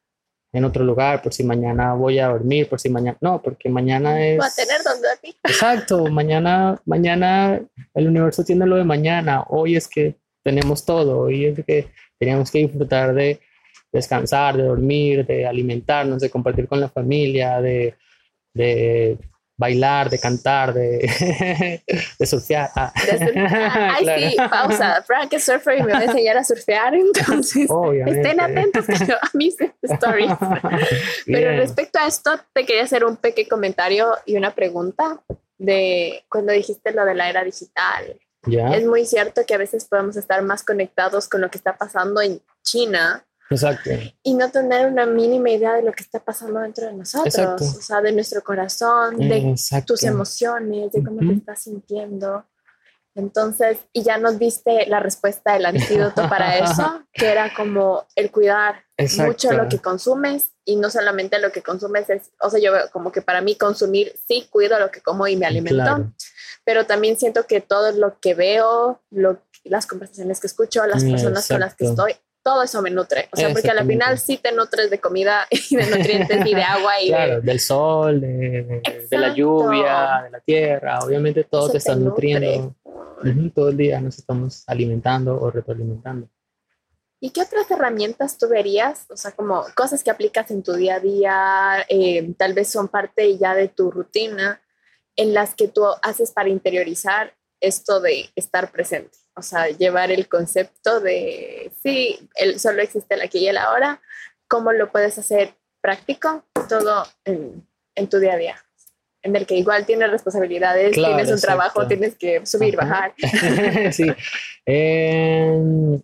[0.53, 4.25] en otro lugar, por si mañana voy a dormir, por si mañana, no, porque mañana
[4.25, 4.39] es...
[4.39, 5.35] Va a tener donde dormir.
[5.43, 7.61] Exacto, mañana, mañana
[7.93, 12.49] el universo tiene lo de mañana, hoy es que tenemos todo, hoy es que Teníamos
[12.49, 13.39] que disfrutar de
[13.91, 17.95] descansar, de dormir, de alimentarnos, de compartir con la familia, de,
[18.57, 19.17] de
[19.57, 21.81] bailar, de cantar, de,
[22.19, 22.69] de surfear.
[22.75, 22.93] Ah.
[22.95, 25.01] Ay, sí, pausa.
[25.03, 27.67] Frank es surfer y me va a enseñar a surfear, entonces
[28.05, 30.31] estén atentos a mis stories.
[31.25, 35.21] Pero respecto a esto, te quería hacer un pequeño comentario y una pregunta
[35.57, 38.19] de cuando dijiste lo de la era digital
[38.51, 42.21] es muy cierto que a veces podemos estar más conectados con lo que está pasando
[42.21, 43.25] en China.
[43.49, 43.91] Exacto.
[44.23, 47.81] Y no tener una mínima idea de lo que está pasando dentro de nosotros, o
[47.81, 49.55] sea, de nuestro corazón, de
[49.85, 52.45] tus emociones, de cómo te estás sintiendo.
[53.17, 58.29] Entonces, y ya nos diste la respuesta del antídoto para eso, que era como el
[58.31, 58.83] cuidar
[59.25, 62.91] mucho lo que consumes y no solamente lo que consumes es, o sea, yo veo
[62.91, 66.11] como que para mí consumir, sí, cuido lo que como y me alimento,
[66.63, 71.47] pero también siento que todo lo que veo, lo, las conversaciones que escucho, las personas
[71.47, 72.13] con las que estoy,
[72.47, 73.27] todo eso me nutre.
[73.33, 76.63] O sea, porque al final sí te nutres de comida y de nutrientes y de
[76.75, 78.81] agua y claro, del sol, de,
[79.11, 80.99] la lluvia, de la tierra.
[80.99, 82.73] Obviamente todo te está nutriendo.
[83.53, 86.29] todo el día nos estamos alimentando o retroalimentando.
[87.19, 89.07] ¿Y qué otras herramientas tú verías?
[89.09, 92.87] O sea, como cosas que aplicas en tu día a día, eh, tal vez son
[92.87, 94.61] parte ya de tu rutina,
[95.17, 99.17] en las que tú haces para interiorizar esto de estar presente.
[99.37, 104.01] O sea, llevar el concepto de, sí, el, solo existe el aquí y el ahora,
[104.47, 106.43] ¿cómo lo puedes hacer práctico?
[106.67, 108.67] Todo en, en tu día a día
[109.27, 113.13] en el que igual tienes responsabilidades, tienes un trabajo, tienes que subir, bajar.
[113.91, 114.05] sí.
[114.65, 115.99] Eh,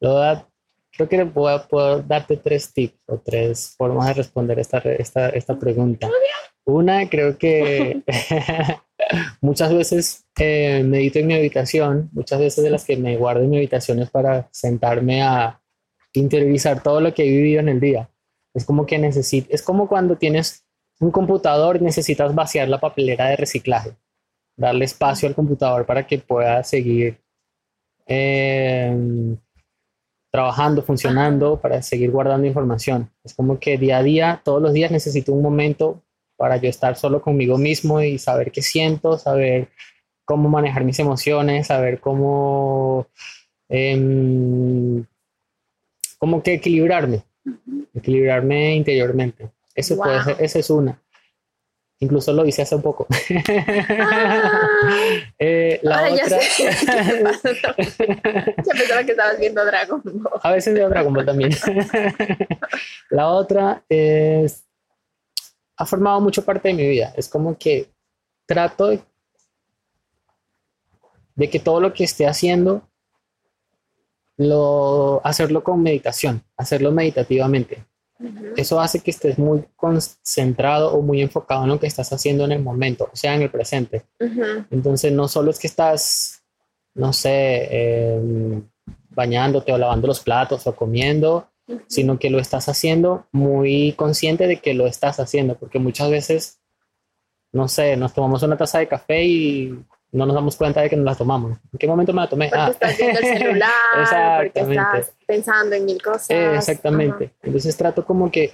[0.00, 5.58] creo que puedo, puedo, darte tres tips o tres formas de responder esta, esta, esta
[5.58, 6.08] pregunta.
[6.64, 8.02] Una, creo que
[9.40, 13.50] muchas veces eh, medito en mi habitación, muchas veces de las que me guardo en
[13.50, 15.60] mi habitación es para sentarme a
[16.12, 18.08] interiorizar todo lo que he vivido en el día.
[18.54, 20.64] Es como que necesito, es como cuando tienes
[21.00, 23.96] un computador y necesitas vaciar la papelera de reciclaje,
[24.56, 27.18] darle espacio al computador para que pueda seguir
[28.06, 29.36] eh,
[30.30, 33.10] trabajando, funcionando para seguir guardando información.
[33.22, 36.02] Es como que día a día, todos los días necesito un momento
[36.42, 39.68] para yo estar solo conmigo mismo y saber qué siento, saber
[40.24, 43.06] cómo manejar mis emociones, saber cómo,
[43.68, 45.04] eh,
[46.18, 47.22] cómo que equilibrarme,
[47.94, 49.50] equilibrarme interiormente.
[49.72, 51.00] Eso puede ser, esa es una.
[52.00, 53.06] Incluso lo hice hace un poco.
[55.38, 56.40] eh, la otra...
[56.58, 56.70] ya,
[58.72, 60.40] pensaba que estabas viendo Dragon Ball.
[60.42, 61.52] A veces veo Dragon Ball también.
[63.10, 64.64] la otra es...
[65.82, 67.12] Ha formado mucho parte de mi vida.
[67.16, 67.90] Es como que
[68.46, 69.00] trato de,
[71.34, 72.88] de que todo lo que esté haciendo,
[74.36, 77.84] lo, hacerlo con meditación, hacerlo meditativamente.
[78.56, 82.52] Eso hace que estés muy concentrado o muy enfocado en lo que estás haciendo en
[82.52, 84.04] el momento, o sea, en el presente.
[84.70, 86.44] Entonces, no solo es que estás,
[86.94, 88.62] no sé, em,
[89.10, 91.48] bañándote o lavando los platos o comiendo,
[91.86, 96.60] sino que lo estás haciendo muy consciente de que lo estás haciendo, porque muchas veces,
[97.52, 100.96] no sé, nos tomamos una taza de café y no nos damos cuenta de que
[100.96, 101.58] nos la tomamos.
[101.72, 102.48] ¿En qué momento me la tomé?
[102.48, 102.70] Porque ah.
[102.70, 103.70] estás viendo el celular,
[104.54, 106.30] porque estás pensando en mil cosas.
[106.30, 107.32] exactamente.
[107.42, 108.52] Entonces trato como que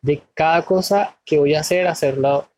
[0.00, 2.48] de cada cosa que voy a hacer, hacerlo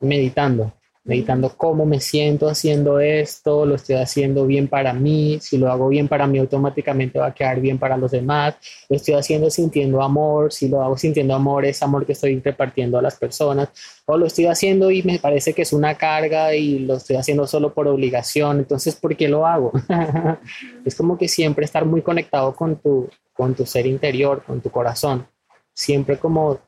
[0.00, 0.72] meditando
[1.10, 5.88] meditando cómo me siento haciendo esto, lo estoy haciendo bien para mí, si lo hago
[5.88, 8.54] bien para mí automáticamente va a quedar bien para los demás,
[8.88, 12.96] lo estoy haciendo sintiendo amor, si lo hago sintiendo amor es amor que estoy repartiendo
[12.96, 13.70] a las personas,
[14.06, 17.44] o lo estoy haciendo y me parece que es una carga y lo estoy haciendo
[17.44, 19.72] solo por obligación, entonces ¿por qué lo hago?
[20.84, 24.70] es como que siempre estar muy conectado con tu, con tu ser interior, con tu
[24.70, 25.26] corazón,
[25.74, 26.60] siempre como,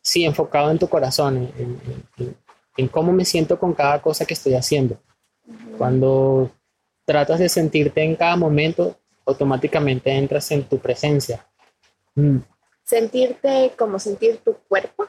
[0.00, 1.80] sí, enfocado en tu corazón, en
[2.16, 2.49] en
[2.88, 5.00] cómo me siento con cada cosa que estoy haciendo.
[5.76, 6.50] Cuando
[7.04, 11.46] tratas de sentirte en cada momento, automáticamente entras en tu presencia.
[12.14, 12.38] Mm.
[12.84, 15.06] ¿Sentirte como sentir tu cuerpo?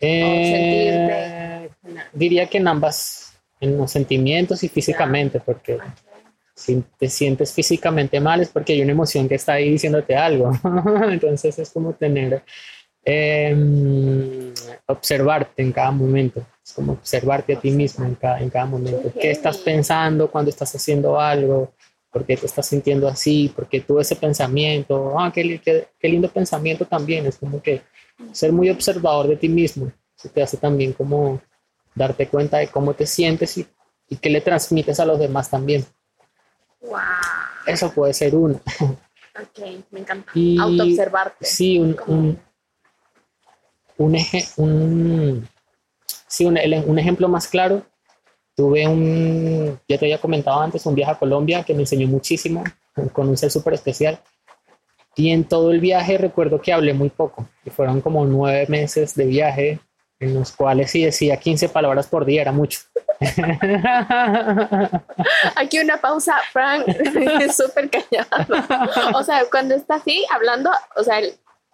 [0.00, 1.68] Eh,
[2.12, 5.78] diría que en ambas, en los sentimientos y físicamente, porque
[6.54, 10.52] si te sientes físicamente mal es porque hay una emoción que está ahí diciéndote algo.
[11.10, 12.42] Entonces es como tener,
[13.04, 14.52] em,
[14.86, 16.44] observarte en cada momento.
[16.64, 19.12] Es como observarte a ti mismo en cada, en cada momento.
[19.20, 21.72] ¿Qué estás pensando cuando estás haciendo algo?
[22.10, 23.52] ¿Por qué te estás sintiendo así?
[23.54, 25.18] ¿Por qué tú ese pensamiento?
[25.18, 25.60] Ah, qué,
[25.98, 27.26] qué, lindo pensamiento también.
[27.26, 27.82] Es como que
[28.32, 29.90] ser muy observador de ti mismo.
[30.16, 31.40] Eso te hace también como
[31.94, 33.66] darte cuenta de cómo te sientes y,
[34.08, 35.84] y qué le transmites a los demás también.
[36.82, 36.98] Wow.
[37.66, 38.60] Eso puede ser uno.
[39.40, 40.30] Ok, me encanta.
[40.60, 41.44] Autoobservarte.
[41.44, 42.38] Sí, un, un,
[43.98, 45.48] un, eje, un,
[46.32, 47.82] Sí, un, un ejemplo más claro,
[48.56, 52.64] tuve un, ya te había comentado antes, un viaje a Colombia que me enseñó muchísimo,
[53.12, 54.18] con un ser súper especial.
[55.14, 59.14] Y en todo el viaje recuerdo que hablé muy poco, y fueron como nueve meses
[59.14, 59.78] de viaje,
[60.20, 62.80] en los cuales si decía 15 palabras por día, era mucho.
[65.56, 66.86] Aquí una pausa, Frank,
[67.54, 68.54] súper callado.
[69.14, 71.20] O sea, cuando está así hablando, o sea,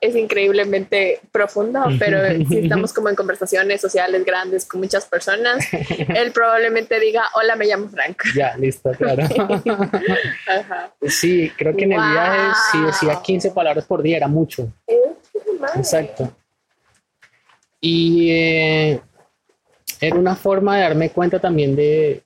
[0.01, 6.31] es increíblemente profundo, pero si estamos como en conversaciones sociales grandes con muchas personas, él
[6.33, 8.23] probablemente diga, hola, me llamo Frank.
[8.35, 9.25] Ya, listo, claro.
[11.03, 14.69] Sí, creo que en el viaje si decía 15 palabras por día, era mucho.
[15.77, 16.33] Exacto.
[17.81, 19.01] Y eh,
[20.01, 22.23] era una forma de darme cuenta también de,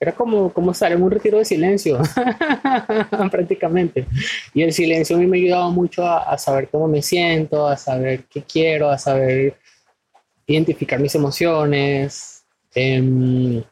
[0.00, 1.98] era como, como estar en un retiro de silencio,
[3.30, 4.06] prácticamente.
[4.54, 8.24] Y el silencio a mí me ayudaba mucho a, saber cómo me siento, a saber
[8.24, 9.56] qué quiero, a saber
[10.46, 12.44] identificar mis emociones.
[12.74, 13.62] Em,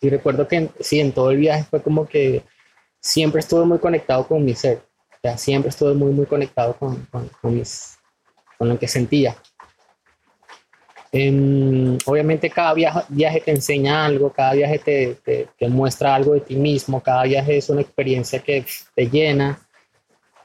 [0.00, 2.42] y recuerdo que sí, en todo el viaje fue como que
[3.00, 4.82] siempre estuve muy conectado con mi ser.
[5.12, 7.96] O sea, siempre estuve muy, muy conectado con, con, con, mis,
[8.58, 9.36] con lo que sentía.
[11.14, 17.02] Em, obviamente cada viaje, te enseña algo, cada viaje te, muestra algo de ti mismo,
[17.02, 19.60] cada viaje es una experiencia que te llena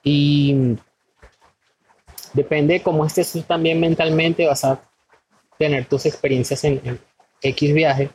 [0.03, 0.75] y
[2.33, 4.81] depende de cómo estés tú también mentalmente vas a
[5.57, 6.99] tener tus experiencias en,
[7.39, 8.09] X viaje.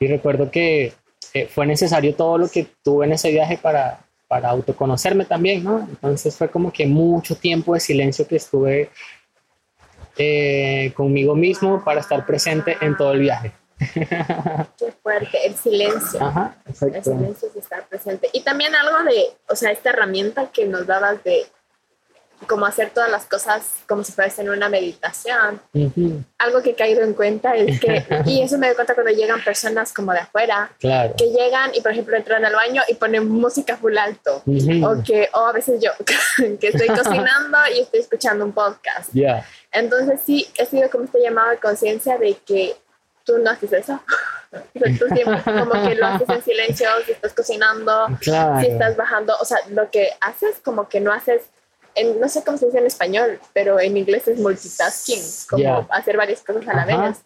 [0.00, 0.94] Y recuerdo que
[1.50, 5.80] fue necesario todo lo que tuve en ese viaje para, para autoconocerme también, ¿no?
[5.80, 8.88] Entonces fue como que mucho tiempo de silencio que estuve
[10.16, 13.52] eh, conmigo mismo para estar presente en todo el viaje.
[14.78, 16.20] Qué fuerte, el silencio.
[16.22, 18.28] Ajá, el silencio es estar presente.
[18.32, 21.46] Y también algo de, o sea, esta herramienta que nos dabas de
[22.46, 25.60] como hacer todas las cosas como si fuese en una meditación.
[26.38, 29.42] Algo que he caído en cuenta es que, y eso me doy cuenta cuando llegan
[29.42, 33.76] personas como de afuera, que llegan y por ejemplo entran al baño y ponen música
[33.76, 35.90] full alto, o que, o a veces yo,
[36.60, 39.10] que estoy cocinando y estoy escuchando un podcast.
[39.70, 42.76] Entonces sí, he sido como este llamado de conciencia de que
[43.24, 44.00] tú no haces eso.
[44.74, 48.30] tú siempre como que lo haces en silencio, si estás cocinando, si
[48.66, 51.42] estás bajando, o sea, lo que haces como que no haces
[52.20, 56.42] no sé cómo se dice en español, pero en inglés es multitasking, como hacer varias
[56.42, 57.18] cosas a la vez.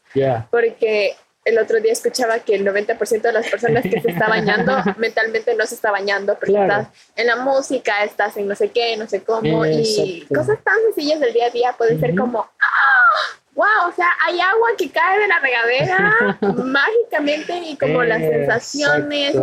[0.51, 4.73] Porque el otro día escuchaba que el 90% de las personas que se está bañando
[4.99, 8.97] mentalmente no se está bañando porque estás en la música, estás en no sé qué,
[8.97, 13.37] no sé cómo, y cosas tan sencillas del día a día pueden ser como, ¡ah!
[13.55, 19.37] wow, o sea, hay agua que cae de la regadera mágicamente y como las sensaciones,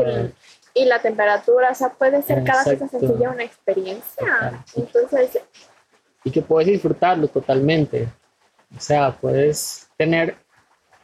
[0.74, 4.64] y la temperatura, o sea, puede ser cada cosa sencilla una experiencia.
[4.76, 5.40] Entonces...
[6.24, 8.08] Y que puedes disfrutarlo totalmente.
[8.76, 10.36] O sea, puedes tener,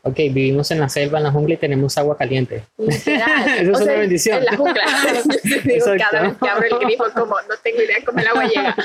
[0.01, 2.63] ok, vivimos en la selva, en la jungla y tenemos agua caliente.
[2.77, 4.39] Eso es una bendición.
[4.39, 4.83] En la jungla.
[6.09, 8.75] cada vez que abro el grifo, como no tengo idea cómo el agua llega.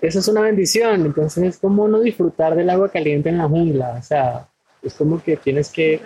[0.00, 1.04] Eso es una bendición.
[1.04, 3.96] Entonces, ¿cómo no disfrutar del agua caliente en la jungla?
[3.98, 4.48] O sea,
[4.82, 6.00] es como que tienes que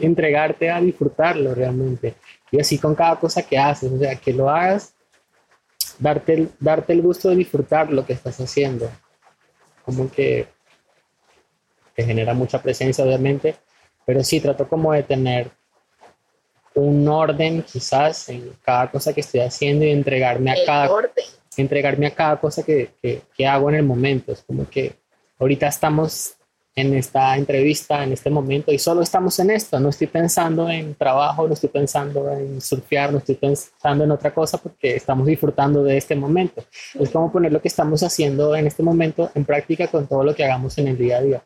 [0.00, 2.14] entregarte a disfrutarlo realmente.
[2.54, 4.94] Y así con cada cosa que haces, o sea, que lo hagas,
[5.98, 8.88] darte el, darte el gusto de disfrutar lo que estás haciendo.
[9.84, 10.46] Como que
[11.96, 13.56] te genera mucha presencia, obviamente,
[14.06, 15.50] pero sí trato como de tener
[16.74, 20.90] un orden quizás en cada cosa que estoy haciendo y entregarme a cada
[21.56, 24.30] entregarme a cada cosa que, que, que hago en el momento.
[24.30, 24.94] Es como que
[25.40, 26.36] ahorita estamos
[26.76, 30.94] en esta entrevista, en este momento, y solo estamos en esto, no estoy pensando en
[30.96, 35.84] trabajo, no estoy pensando en surfear, no estoy pensando en otra cosa porque estamos disfrutando
[35.84, 36.64] de este momento.
[36.98, 40.34] Es como poner lo que estamos haciendo en este momento en práctica con todo lo
[40.34, 41.42] que hagamos en el día a día.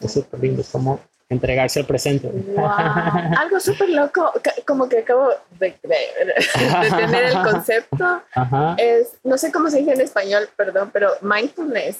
[0.00, 2.30] Es súper lindo, es como entregarse al presente.
[2.56, 4.32] Algo súper loco,
[4.64, 8.22] como que acabo de, tener el concepto,
[8.78, 11.98] es, no sé cómo se dice en español, perdón, pero mindfulness,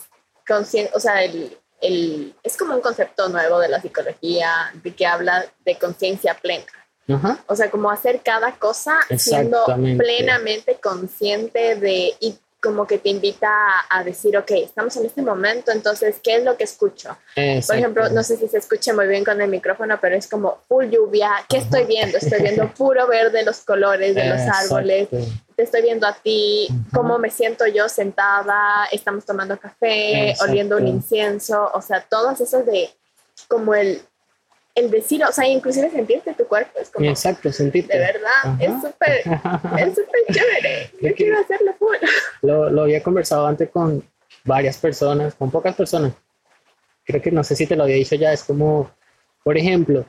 [0.95, 5.77] o sea, el es como un concepto nuevo de la psicología de que habla de
[5.77, 6.65] conciencia plena.
[7.47, 9.65] O sea, como hacer cada cosa siendo
[9.99, 13.51] plenamente consciente de y como que te invita
[13.91, 17.19] a, decir, ok, estamos en este momento, entonces, ¿qué es lo que escucho?
[17.67, 20.61] Por ejemplo, no sé si se escucha muy bien con el micrófono, pero es como
[20.69, 22.19] full lluvia, ¿qué estoy viendo?
[22.19, 25.09] Estoy viendo puro verde los colores de los árboles,
[25.63, 30.89] te estoy viendo a ti, cómo me siento yo sentada, estamos tomando café, oliendo un
[30.89, 32.91] incienso, o sea, todas esas de
[33.49, 34.03] como el
[34.75, 37.07] el decir, o sea, inclusive sentirte tu cuerpo es como...
[37.07, 37.93] Exacto, sentirte.
[37.93, 39.19] De verdad, es súper,
[39.79, 40.91] es súper chévere.
[41.03, 41.97] Yo quiero hacerlo full.
[42.41, 44.03] Lo, lo había conversado antes con
[44.45, 46.15] varias personas, con pocas personas.
[47.05, 48.91] Creo que no sé si te lo había dicho ya, es como,
[49.45, 50.07] por ejemplo,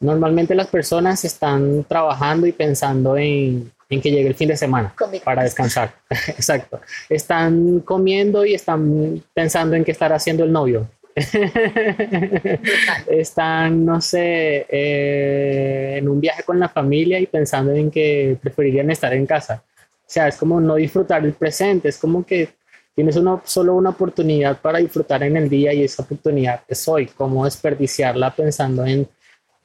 [0.00, 4.94] normalmente las personas están trabajando y pensando en, en que llegue el fin de semana
[5.24, 5.94] para descansar.
[6.28, 6.80] Exacto.
[7.08, 10.88] Están comiendo y están pensando en qué estará haciendo el novio
[13.08, 18.90] Están, no sé, eh, en un viaje con la familia y pensando en que preferirían
[18.90, 19.62] estar en casa.
[19.74, 22.50] O sea, es como no disfrutar el presente, es como que
[22.94, 27.06] tienes una, solo una oportunidad para disfrutar en el día y esa oportunidad es hoy,
[27.06, 29.08] cómo desperdiciarla pensando en,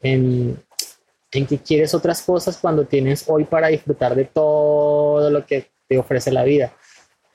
[0.02, 0.62] en,
[1.32, 5.98] en que quieres otras cosas cuando tienes hoy para disfrutar de todo lo que te
[5.98, 6.74] ofrece la vida.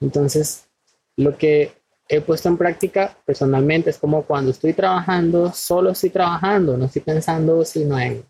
[0.00, 0.66] Entonces,
[1.16, 1.72] lo que
[2.08, 7.02] he puesto en práctica personalmente es como cuando estoy trabajando, solo estoy trabajando, no estoy
[7.02, 8.24] pensando sino en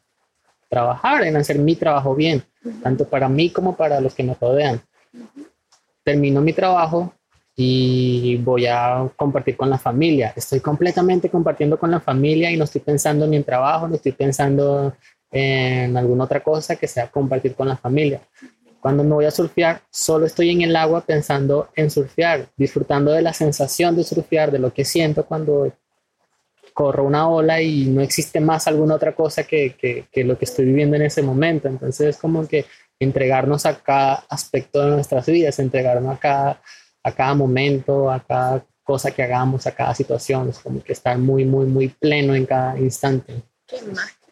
[0.68, 2.44] trabajar, en hacer mi trabajo bien,
[2.82, 4.80] tanto para mí como para los que me rodean.
[6.04, 7.12] Termino mi trabajo
[7.58, 10.32] y voy a compartir con la familia.
[10.36, 14.12] Estoy completamente compartiendo con la familia y no estoy pensando ni en trabajo, no estoy
[14.12, 14.94] pensando
[15.30, 18.20] en alguna otra cosa que sea compartir con la familia.
[18.78, 23.22] Cuando me voy a surfear, solo estoy en el agua pensando en surfear, disfrutando de
[23.22, 25.72] la sensación de surfear, de lo que siento cuando
[26.74, 29.74] corro una ola y no existe más alguna otra cosa que,
[30.12, 31.68] que, lo que estoy viviendo en ese momento.
[31.68, 32.66] Entonces es como que
[33.00, 36.60] entregarnos a cada aspecto de nuestras vidas, entregarnos a cada,
[37.06, 40.48] a cada momento, a cada cosa que hagamos, a cada situación.
[40.48, 43.42] Es como que estar muy, muy, muy pleno en cada instante.
[43.64, 44.26] Qué mágico.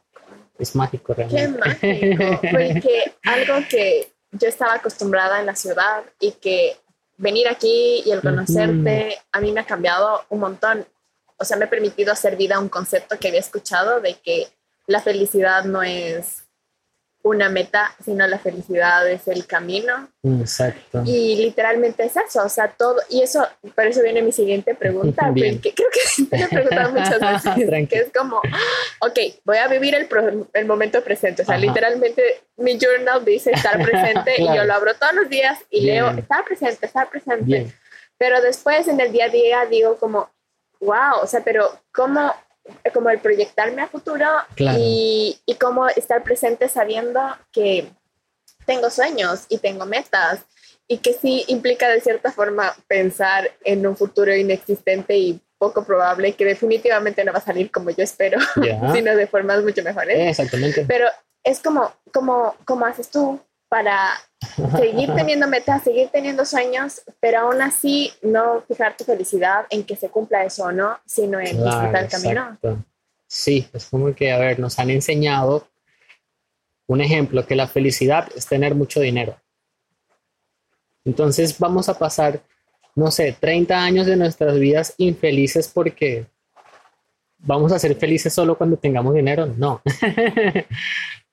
[0.58, 1.78] Es mágico realmente.
[1.80, 2.40] Qué mágico.
[2.40, 6.76] Porque algo que yo estaba acostumbrada en la ciudad y que
[7.16, 10.84] venir aquí y el conocerte a mí me ha cambiado un montón.
[11.36, 14.48] O sea, me ha permitido hacer vida a un concepto que había escuchado de que
[14.88, 16.43] la felicidad no es
[17.24, 20.08] una meta, sino la felicidad es el camino.
[20.22, 21.02] Exacto.
[21.06, 25.32] Y literalmente es eso, o sea, todo, y eso, por eso viene mi siguiente pregunta,
[25.34, 28.42] que creo que te he preguntado muchas veces, que es como,
[29.00, 30.06] ok, voy a vivir el,
[30.52, 34.94] el momento presente, o sea, literalmente mi journal dice estar presente y yo lo abro
[34.94, 37.72] todos los días y leo, estar presente, estar presente.
[38.18, 40.30] Pero después en el día a día digo como,
[40.80, 42.32] wow, o sea, pero ¿cómo
[42.92, 47.20] como el proyectarme a futuro y, y cómo estar presente sabiendo
[47.52, 47.88] que
[48.66, 50.40] tengo sueños y tengo metas
[50.86, 56.34] y que sí implica de cierta forma pensar en un futuro inexistente y poco probable
[56.34, 58.38] que definitivamente no va a salir como yo espero,
[58.92, 60.18] sino de formas mucho mejores.
[60.30, 60.84] Exactamente.
[60.86, 61.06] Pero
[61.42, 64.10] es como, como, como haces tú para
[64.78, 69.96] seguir teniendo metas, seguir teniendo sueños, pero aún así no fijar tu felicidad en que
[69.96, 72.58] se cumpla eso o no, sino en disfrutar el camino.
[73.26, 75.66] Sí, es como que, a ver, nos han enseñado
[76.86, 79.36] un ejemplo, que la felicidad es tener mucho dinero.
[81.04, 82.40] Entonces vamos a pasar,
[82.94, 86.26] no sé, 30 años de nuestras vidas infelices porque
[87.38, 89.46] vamos a ser felices solo cuando tengamos dinero.
[89.46, 89.82] No.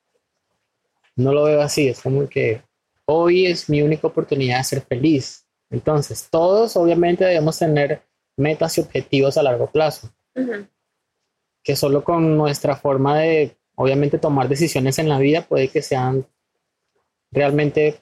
[1.22, 2.62] no lo veo así, es como que
[3.06, 5.46] hoy es mi única oportunidad de ser feliz.
[5.70, 8.02] Entonces, todos obviamente debemos tener
[8.36, 10.10] metas y objetivos a largo plazo,
[11.62, 16.26] que solo con nuestra forma de, obviamente, tomar decisiones en la vida puede que sean
[17.30, 18.00] realmente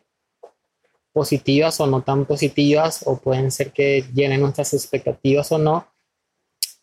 [1.13, 5.87] positivas o no tan positivas, o pueden ser que llenen nuestras expectativas o no.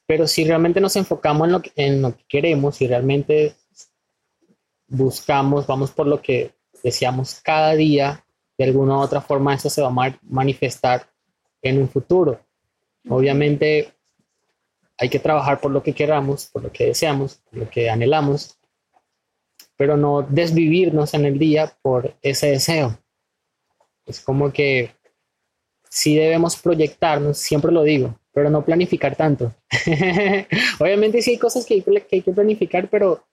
[0.05, 3.55] Pero si realmente nos enfocamos en lo que, en lo que queremos y realmente
[4.87, 8.23] buscamos, vamos por lo que deseamos cada día,
[8.57, 11.09] de alguna u otra forma eso se va a manifestar
[11.61, 12.39] en un futuro.
[13.09, 13.93] Obviamente
[14.97, 18.57] hay que trabajar por lo que queramos, por lo que deseamos, por lo que anhelamos,
[19.75, 22.97] pero no desvivirnos en el día por ese deseo.
[24.05, 24.91] Es como que
[25.89, 29.53] sí debemos proyectarnos, siempre lo digo, pero no planificar tanto.
[30.79, 33.26] Obviamente sí hay cosas que hay que planificar, pero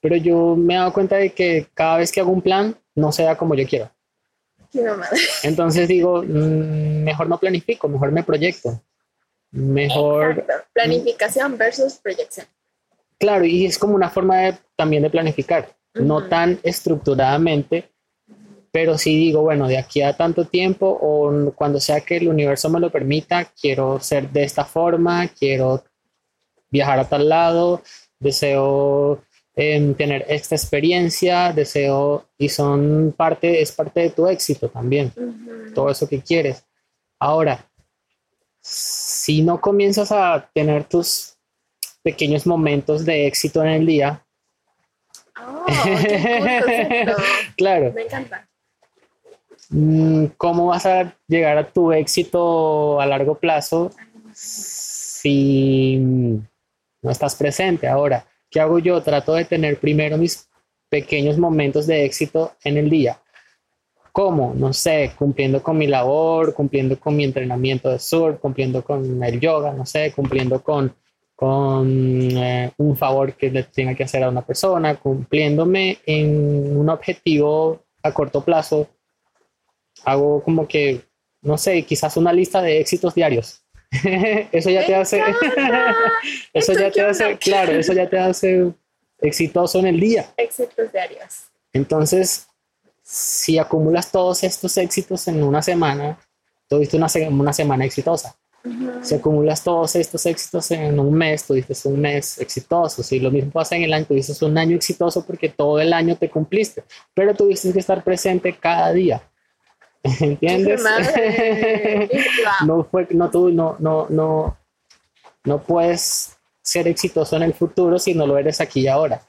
[0.00, 3.12] pero yo me he dado cuenta de que cada vez que hago un plan no
[3.12, 3.90] se da como yo quiero.
[5.42, 8.82] Entonces digo, mm, mejor no planifico, mejor me proyecto.
[9.50, 10.44] Mejor...
[10.72, 12.46] Planificación versus proyección.
[13.18, 17.90] Claro, y es como una forma de, también de planificar, no tan estructuradamente,
[18.70, 22.68] pero sí digo, bueno, de aquí a tanto tiempo o cuando sea que el universo
[22.68, 25.82] me lo permita, quiero ser de esta forma, quiero
[26.68, 27.82] viajar a tal lado,
[28.18, 29.22] deseo
[29.56, 35.10] tener esta experiencia, deseo, y son parte, es parte de tu éxito también,
[35.74, 36.66] todo eso que quieres.
[37.18, 37.66] Ahora,
[38.60, 41.38] si no comienzas a tener tus
[42.02, 44.22] pequeños momentos de éxito en el día,
[45.40, 45.64] oh,
[47.56, 47.92] claro.
[47.94, 48.46] Me encanta.
[49.70, 53.90] Mm, ¿Cómo vas a llegar a tu éxito a largo plazo
[54.34, 58.26] si no estás presente ahora?
[58.56, 59.02] ¿Qué hago yo?
[59.02, 60.48] Trato de tener primero mis
[60.88, 63.20] pequeños momentos de éxito en el día.
[64.12, 64.54] ¿Cómo?
[64.56, 69.40] No sé, cumpliendo con mi labor, cumpliendo con mi entrenamiento de surf, cumpliendo con el
[69.40, 70.96] yoga, no sé, cumpliendo con,
[71.34, 76.88] con eh, un favor que le tenga que hacer a una persona, cumpliéndome en un
[76.88, 78.88] objetivo a corto plazo.
[80.06, 81.02] Hago como que,
[81.42, 83.65] no sé, quizás una lista de éxitos diarios.
[84.52, 85.22] eso ya te hace,
[86.52, 88.72] eso ya te hace, claro, eso ya te hace
[89.20, 90.26] exitoso en el día.
[90.36, 91.48] Éxitos diarios.
[91.72, 92.48] Entonces,
[93.02, 96.18] si acumulas todos estos éxitos en una semana,
[96.68, 98.36] tuviste una, una semana exitosa.
[99.02, 103.02] Si acumulas todos estos éxitos en un mes, tuviste un mes exitoso.
[103.02, 106.16] Si lo mismo pasa en el año, tuviste un año exitoso porque todo el año
[106.16, 106.82] te cumpliste,
[107.14, 109.22] pero tuviste que estar presente cada día.
[110.20, 110.82] ¿Entiendes?
[112.66, 114.56] no fue, no tú, no, no, no,
[115.44, 119.22] no puedes ser exitoso en el futuro si no lo eres aquí y ahora.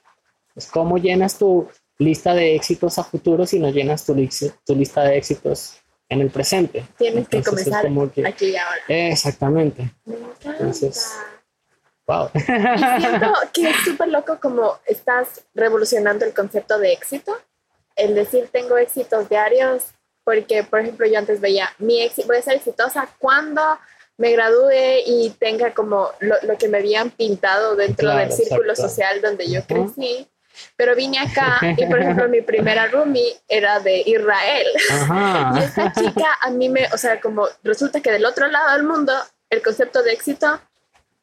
[0.56, 1.68] Es como llenas tu
[2.00, 4.16] lista de éxitos a futuro si no llenas tu,
[4.66, 6.86] tu lista de éxitos en el presente.
[6.98, 7.86] Tienes que comenzar
[8.26, 8.82] aquí y ahora.
[8.88, 9.92] Exactamente.
[10.44, 11.14] Entonces,
[12.06, 12.30] wow.
[12.34, 17.38] Y siento que es súper loco como estás revolucionando el concepto de éxito.
[17.96, 19.84] El decir tengo éxitos diarios
[20.28, 23.62] porque, por ejemplo, yo antes veía, mi éxito, voy a ser exitosa cuando
[24.18, 29.22] me gradúe y tenga como lo, lo que me habían pintado dentro del círculo social
[29.22, 30.28] donde yo crecí.
[30.76, 34.68] Pero vine acá y, por ejemplo, mi primera roomie era de Israel.
[35.56, 38.84] Y esta chica a mí me, o sea, como resulta que del otro lado del
[38.84, 39.14] mundo,
[39.50, 40.60] el concepto de éxito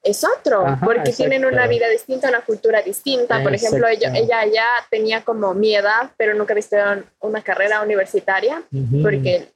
[0.04, 3.42] es otro, porque tienen una vida distinta, una cultura distinta.
[3.42, 6.76] Por ejemplo, ella, ella ya tenía como mi edad, pero nunca visto
[7.20, 8.62] una carrera universitaria,
[9.02, 9.48] porque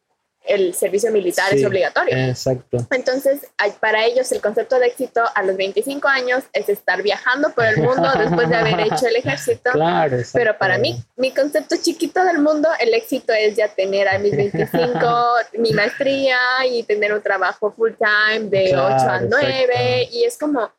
[0.49, 2.17] el servicio militar es obligatorio.
[2.17, 2.79] Exacto.
[2.91, 3.47] Entonces,
[3.81, 7.77] para ellos el concepto de éxito a los 25 años es estar viajando por el
[7.79, 9.71] mundo después de haber hecho el ejército.
[9.73, 14.19] Claro, Pero para mí, mi concepto chiquito del mundo, el éxito es ya tener a
[14.19, 14.99] mis 25
[15.59, 16.39] mi maestría
[16.71, 20.71] y tener un trabajo full time de 8 a 9 y es como,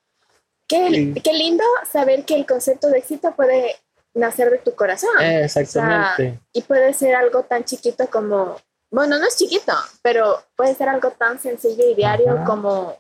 [0.68, 3.76] qué, qué lindo saber que el concepto de éxito puede
[4.14, 5.10] nacer de tu corazón.
[5.22, 6.40] Exactamente.
[6.54, 8.58] y puede ser algo tan chiquito como
[8.92, 12.98] bueno, no es chiquito, pero puede ser algo tan sencillo y diario como,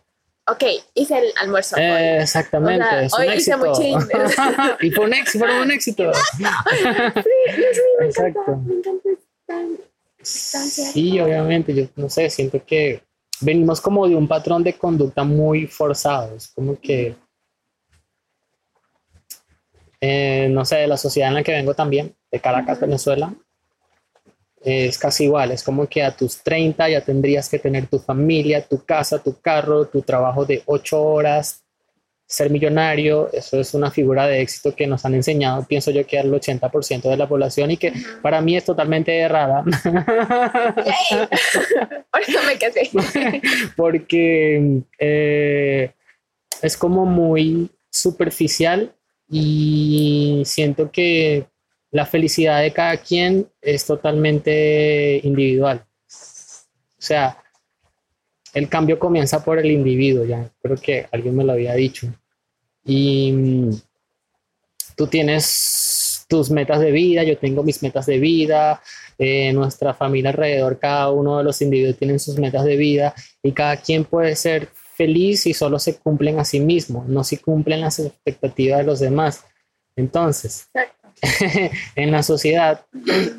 [0.47, 0.63] ok,
[0.93, 1.77] hice el almuerzo.
[1.77, 2.85] Eh, exactamente.
[3.17, 3.81] hoy hice mucho
[4.81, 6.11] y fue un éxito, fue un éxito.
[6.37, 6.43] sí,
[7.99, 9.09] me encanta, me encanta
[10.21, 13.03] Sí, obviamente, yo no sé, siento que
[13.41, 17.15] venimos como de un patrón de conducta muy forzado, es como que,
[20.01, 23.33] eh, no sé, de la sociedad en la que vengo también, de Caracas, Venezuela,
[24.62, 28.62] es casi igual, es como que a tus 30 ya tendrías que tener tu familia,
[28.62, 31.64] tu casa, tu carro, tu trabajo de 8 horas,
[32.30, 36.20] ser millonario, eso es una figura de éxito que nos han enseñado, pienso yo que
[36.20, 37.91] al 80% de la población y que
[38.22, 39.64] para mí es totalmente errada.
[43.76, 45.91] Porque eh,
[46.62, 48.93] es como muy superficial
[49.28, 51.47] y siento que
[51.91, 55.85] la felicidad de cada quien es totalmente individual.
[56.07, 57.37] O sea,
[58.53, 62.07] el cambio comienza por el individuo, ya creo que alguien me lo había dicho.
[62.83, 63.69] Y mm,
[64.95, 68.81] tú tienes tus metas de vida, yo tengo mis metas de vida,
[69.17, 73.51] eh, nuestra familia alrededor, cada uno de los individuos tienen sus metas de vida y
[73.51, 77.81] cada quien puede ser feliz si solo se cumplen a sí mismo, no si cumplen
[77.81, 79.45] las expectativas de los demás.
[79.95, 80.69] Entonces,
[81.95, 82.86] en la sociedad,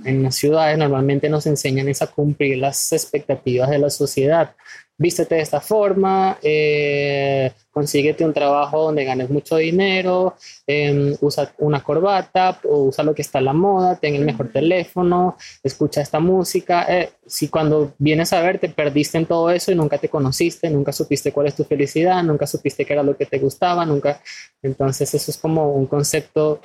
[0.04, 4.54] en las ciudades, normalmente nos enseñan a cumplir las expectativas de la sociedad.
[4.98, 10.34] Vístete de esta forma, eh, consíguete un trabajo donde ganes mucho dinero,
[10.66, 14.52] em, usa una corbata o usa lo que está a la moda, ten el mejor
[14.52, 16.84] teléfono, escucha esta música.
[16.86, 20.68] Eh, si cuando vienes a ver te perdiste en todo eso y nunca te conociste,
[20.68, 24.20] nunca supiste cuál es tu felicidad, nunca supiste qué era lo que te gustaba, nunca.
[24.62, 26.60] Entonces eso es como un concepto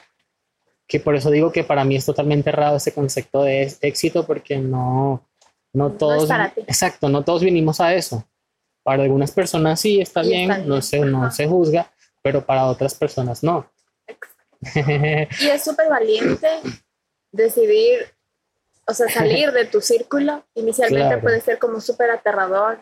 [0.87, 4.57] que por eso digo que para mí es totalmente errado ese concepto de éxito porque
[4.57, 5.27] no,
[5.73, 6.29] no todos,
[6.67, 8.25] exacto, no todos vinimos a eso.
[8.83, 13.43] Para algunas personas sí está bien, no se, no se juzga, pero para otras personas
[13.43, 13.69] no.
[14.75, 16.47] y es súper valiente
[17.31, 18.13] decidir,
[18.87, 20.45] o sea, salir de tu círculo.
[20.53, 22.79] Inicialmente puede ser como súper aterrador,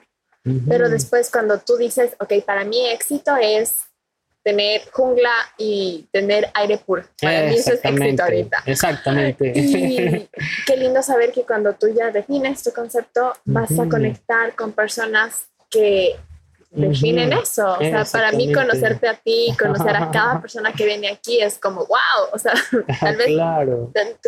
[0.68, 3.86] pero después cuando tú dices, ok, para mí éxito es
[4.44, 7.04] tener jungla y tener aire puro.
[7.22, 8.64] Para mí eso es éxito ahorita.
[8.66, 9.54] Exactamente.
[9.56, 10.30] Y
[10.66, 15.48] qué lindo saber que cuando tú ya defines tu concepto, vas a conectar con personas
[15.70, 16.18] que
[16.72, 17.74] definen eso.
[17.74, 21.58] O sea, para mí conocerte a ti, conocer a cada persona que viene aquí es
[21.58, 22.30] como, wow.
[22.34, 22.54] O sea,
[23.00, 23.30] tal vez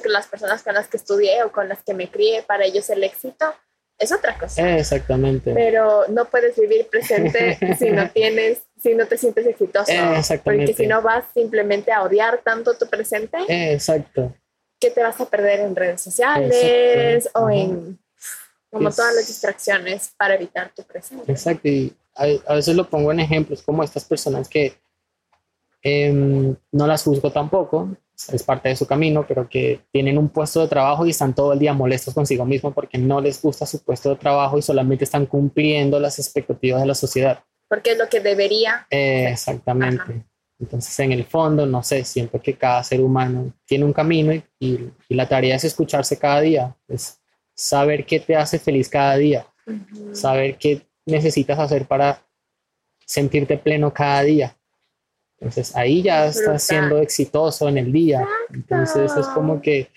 [0.06, 3.04] las personas con las que estudié o con las que me crié, para ellos el
[3.04, 3.54] éxito
[3.98, 4.78] es otra cosa.
[4.78, 5.54] Exactamente.
[5.54, 9.92] Pero no puedes vivir presente si no tienes si no te sientes exitoso.
[10.44, 13.38] Porque si no vas simplemente a odiar tanto tu presente.
[13.48, 14.36] Exacto.
[14.80, 17.98] Que te vas a perder en redes sociales o en
[18.70, 21.32] como todas las distracciones para evitar tu presente.
[21.32, 21.68] Exacto.
[21.68, 24.78] Y a, veces lo pongo en ejemplos como estas personas que
[25.82, 27.90] em, no las juzgo tampoco,
[28.32, 31.54] es parte de su camino, pero que tienen un puesto de trabajo y están todo
[31.54, 35.04] el día molestos consigo mismos porque no les gusta su puesto de trabajo y solamente
[35.04, 38.88] están cumpliendo las expectativas de la sociedad porque es lo que debería.
[38.90, 40.26] exactamente.
[40.60, 44.44] Entonces, en el fondo, no sé, siento que cada ser humano tiene un camino y,
[44.60, 47.20] y, la tarea es escucharse cada día, es
[47.54, 49.46] saber qué te hace feliz cada día,
[50.14, 52.26] saber qué necesitas hacer para
[53.06, 54.58] sentirte pleno cada día.
[55.46, 58.28] Entonces, ahí ya estás siendo exitoso en el día.
[58.52, 59.90] Entonces, es como que,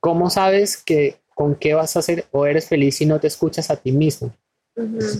[0.00, 3.70] ¿cómo sabes que con qué vas a hacer o eres feliz si no te escuchas
[3.70, 4.34] a ti mismo?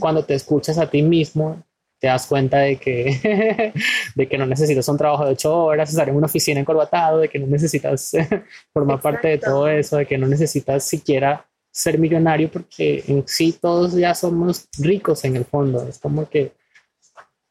[0.01, 1.62] cuando te escuchas a ti mismo,
[2.01, 3.73] te das cuenta de que,
[4.17, 7.29] de que no necesitas un trabajo de ocho horas, estar en una oficina encorbatado, de
[7.29, 8.11] que no necesitas
[8.73, 13.53] formar parte de todo eso, de que no necesitas siquiera ser millonario, porque en sí
[13.53, 15.87] todos ya somos ricos en el fondo.
[15.87, 16.51] Es como que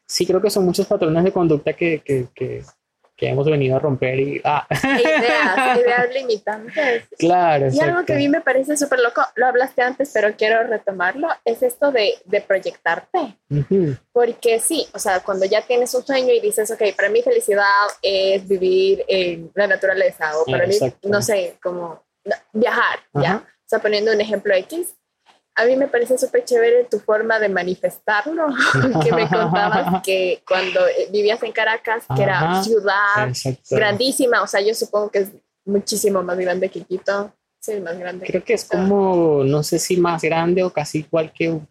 [0.08, 2.64] sí creo que son muchos patrones de conducta que, que, que,
[3.16, 4.68] que hemos venido a romper y ah.
[4.70, 7.08] ideas, ideas limitantes.
[7.18, 7.68] Claro.
[7.72, 11.28] Y algo que a mí me parece súper loco, lo hablaste antes, pero quiero retomarlo,
[11.46, 13.38] es esto de, de proyectarte.
[14.12, 17.66] Porque sí, o sea, cuando ya tienes un sueño y dices, ok, para mí felicidad
[18.02, 22.04] es vivir en la naturaleza o para mí, no sé, como
[22.52, 23.46] viajar, ¿ya?
[23.46, 24.96] O sea, poniendo un ejemplo X,
[25.56, 28.48] a mí me parece súper chévere tu forma de manifestarlo,
[29.04, 33.32] que me contabas que cuando eh, vivías en Caracas, que era ciudad
[33.70, 35.30] grandísima, o sea, yo supongo que es
[35.66, 37.34] muchísimo más grande que Quito.
[37.60, 38.26] Sí, más grande.
[38.26, 41.62] Creo que es como, no sé si más grande o casi igual que,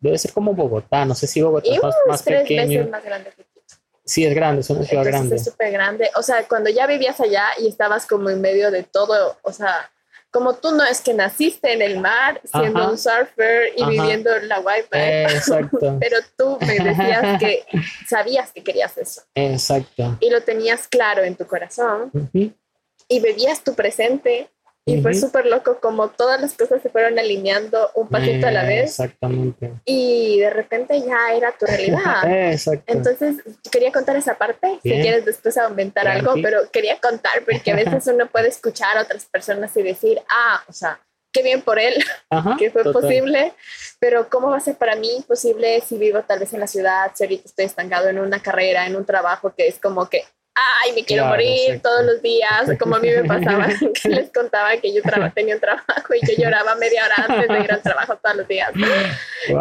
[0.00, 3.30] debe ser como Bogotá, no sé si Bogotá es más, más tres Veces más grande
[3.30, 3.76] que Quito.
[4.04, 5.36] Sí, es grande, es una ciudad grande.
[5.36, 6.10] Es súper grande.
[6.16, 9.90] O sea, cuando ya vivías allá y estabas como en medio de todo, o sea,
[10.30, 14.60] como tú no es que naciste en el mar siendo un surfer y viviendo la
[14.60, 15.96] wifi, Exacto.
[16.00, 17.64] pero tú me decías que
[18.08, 19.22] sabías que querías eso.
[19.34, 20.16] Exacto.
[20.20, 24.50] Y lo tenías claro en tu corazón y bebías tu presente
[24.86, 28.64] y fue súper loco como todas las cosas se fueron alineando un pasito a la
[28.64, 28.90] vez.
[28.90, 29.72] Exactamente.
[29.84, 32.22] Y de repente ya era tu realidad.
[32.52, 32.84] Exacto.
[32.86, 33.36] Entonces,
[33.70, 34.78] quería contar esa parte.
[34.82, 39.02] Si quieres después aumentar algo, pero quería contar porque a veces uno puede escuchar a
[39.02, 41.00] otras personas y decir, ah, o sea,
[41.32, 41.94] qué bien por él,
[42.58, 43.52] que fue posible,
[43.98, 47.12] pero ¿cómo va a ser para mí posible si vivo tal vez en la ciudad,
[47.14, 50.24] si ahorita estoy estancado en una carrera, en un trabajo que es como que
[50.54, 53.68] ay, me quiero morir todos los días, como a mí me pasaba,
[54.02, 55.02] que les contaba que yo
[55.34, 58.48] tenía un trabajo y yo lloraba media hora antes de ir al trabajo todos los
[58.48, 58.72] días.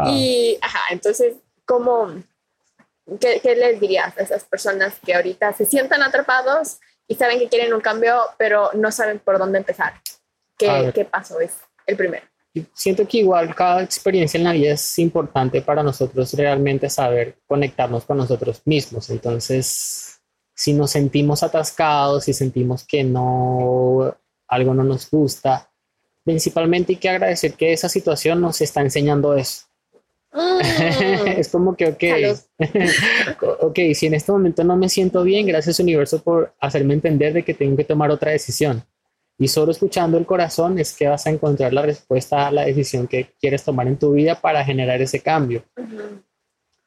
[0.07, 1.35] Y, ajá, entonces,
[1.65, 2.13] ¿cómo,
[3.19, 7.49] qué, qué, les dirías a esas personas que ahorita se sientan atrapados y saben que
[7.49, 9.93] quieren un cambio, pero no saben por dónde empezar?
[10.57, 11.53] ¿Qué, qué paso es
[11.85, 12.25] el primero?
[12.73, 18.05] Siento que igual cada experiencia en la vida es importante para nosotros realmente saber conectarnos
[18.05, 19.09] con nosotros mismos.
[19.11, 20.08] Entonces,
[20.59, 24.13] si nos sentimos atascados, si sentimos que no,
[24.45, 25.71] algo no nos gusta,
[26.25, 29.67] principalmente hay que agradecer que esa situación nos está enseñando eso.
[30.33, 30.59] Mm.
[31.39, 32.03] es como que, ok,
[33.61, 37.43] ok, si en este momento no me siento bien, gracias universo por hacerme entender de
[37.43, 38.83] que tengo que tomar otra decisión.
[39.37, 43.07] Y solo escuchando el corazón es que vas a encontrar la respuesta a la decisión
[43.07, 45.63] que quieres tomar en tu vida para generar ese cambio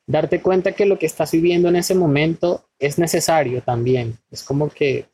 [0.06, 4.18] darte cuenta que lo que estás viviendo en ese momento es necesario también.
[4.30, 5.06] Es como que,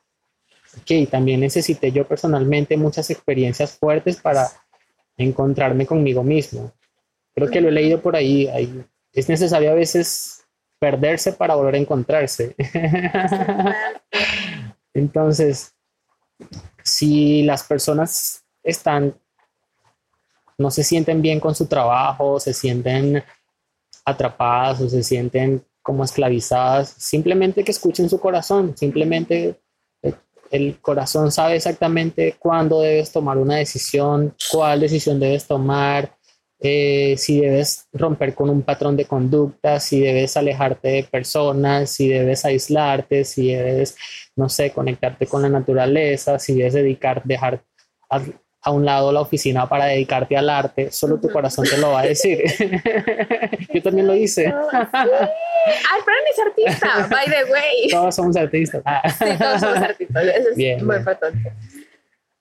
[0.77, 4.49] ok, también necesité yo personalmente muchas experiencias fuertes para
[5.17, 6.73] encontrarme conmigo mismo.
[7.35, 8.49] Creo que lo he leído por ahí.
[9.13, 10.45] es necesario a veces
[10.79, 12.55] perderse para volver a encontrarse.
[14.95, 15.75] Entonces,
[16.83, 19.15] si las personas están,
[20.57, 23.23] no se sienten bien con su trabajo, se sienten
[24.09, 29.59] atrapadas o se sienten como esclavizadas, simplemente que escuchen su corazón, simplemente
[30.03, 30.15] eh,
[30.51, 36.15] el corazón sabe exactamente cuándo debes tomar una decisión, cuál decisión debes tomar,
[36.61, 42.09] eh, si debes romper con un patrón de conducta, si debes alejarte de personas, si
[42.09, 43.97] debes aislarte, si debes,
[44.35, 47.63] no sé, conectarte con la naturaleza, si debes dedicar, dejar
[48.67, 52.07] un lado la oficina para dedicarte al arte, solo tu corazón te lo va a
[52.07, 52.43] decir.
[53.73, 54.47] Yo también lo hice.
[54.47, 57.89] Ay, Fran es artista, by the way.
[57.91, 58.83] Todos somos artistas.
[59.19, 60.25] Sí, todos somos artistas.
[60.25, 61.53] Eso es muy importante.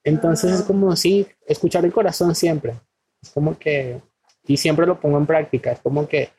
[0.04, 2.74] Entonces es como, sí, escuchar el corazón siempre.
[3.22, 4.02] Es como que,
[4.48, 6.30] y siempre lo pongo en práctica, es como que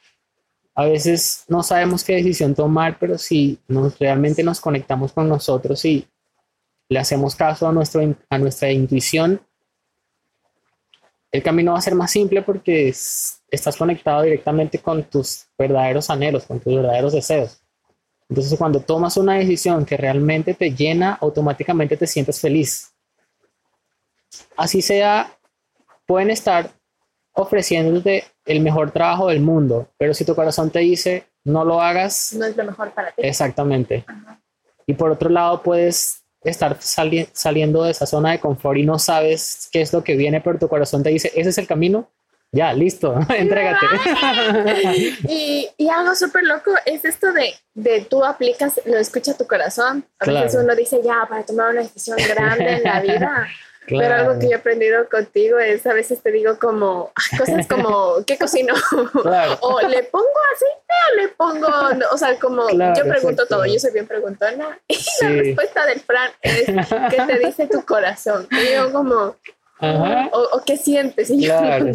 [0.74, 5.84] a veces no sabemos qué decisión tomar, pero si nos, realmente nos conectamos con nosotros
[5.84, 6.06] y
[6.88, 8.00] le hacemos caso a, nuestro,
[8.30, 9.40] a nuestra intuición,
[11.30, 16.44] el camino va a ser más simple porque estás conectado directamente con tus verdaderos anhelos,
[16.44, 17.60] con tus verdaderos deseos.
[18.28, 22.92] Entonces, cuando tomas una decisión que realmente te llena, automáticamente te sientes feliz.
[24.56, 25.38] Así sea,
[26.06, 26.70] pueden estar
[27.32, 32.34] ofreciéndote el mejor trabajo del mundo, pero si tu corazón te dice no lo hagas,
[32.34, 33.22] no es lo mejor para ti.
[33.22, 34.04] Exactamente.
[34.86, 39.68] Y por otro lado, puedes estar saliendo de esa zona de confort y no sabes
[39.72, 42.09] qué es lo que viene, pero tu corazón te dice, ese es el camino,
[42.51, 43.86] ya, listo, entrégate.
[45.28, 50.05] y, y, algo súper loco es esto de, de tú aplicas, lo escucha tu corazón.
[50.18, 53.49] A veces uno dice, ya, para tomar una decisión grande en la vida.
[53.89, 58.24] Pero algo que yo he aprendido contigo es a veces te digo como cosas como
[58.26, 58.74] ¿qué cocino?
[59.61, 61.68] o le pongo aceite o le pongo,
[62.12, 66.30] o sea, como yo pregunto todo, yo soy bien preguntona y la respuesta del Fran
[66.43, 68.47] es ¿qué te dice tu corazón?
[68.51, 69.36] Y yo como
[69.80, 71.28] o, qué sientes.
[71.28, 71.86] Claro,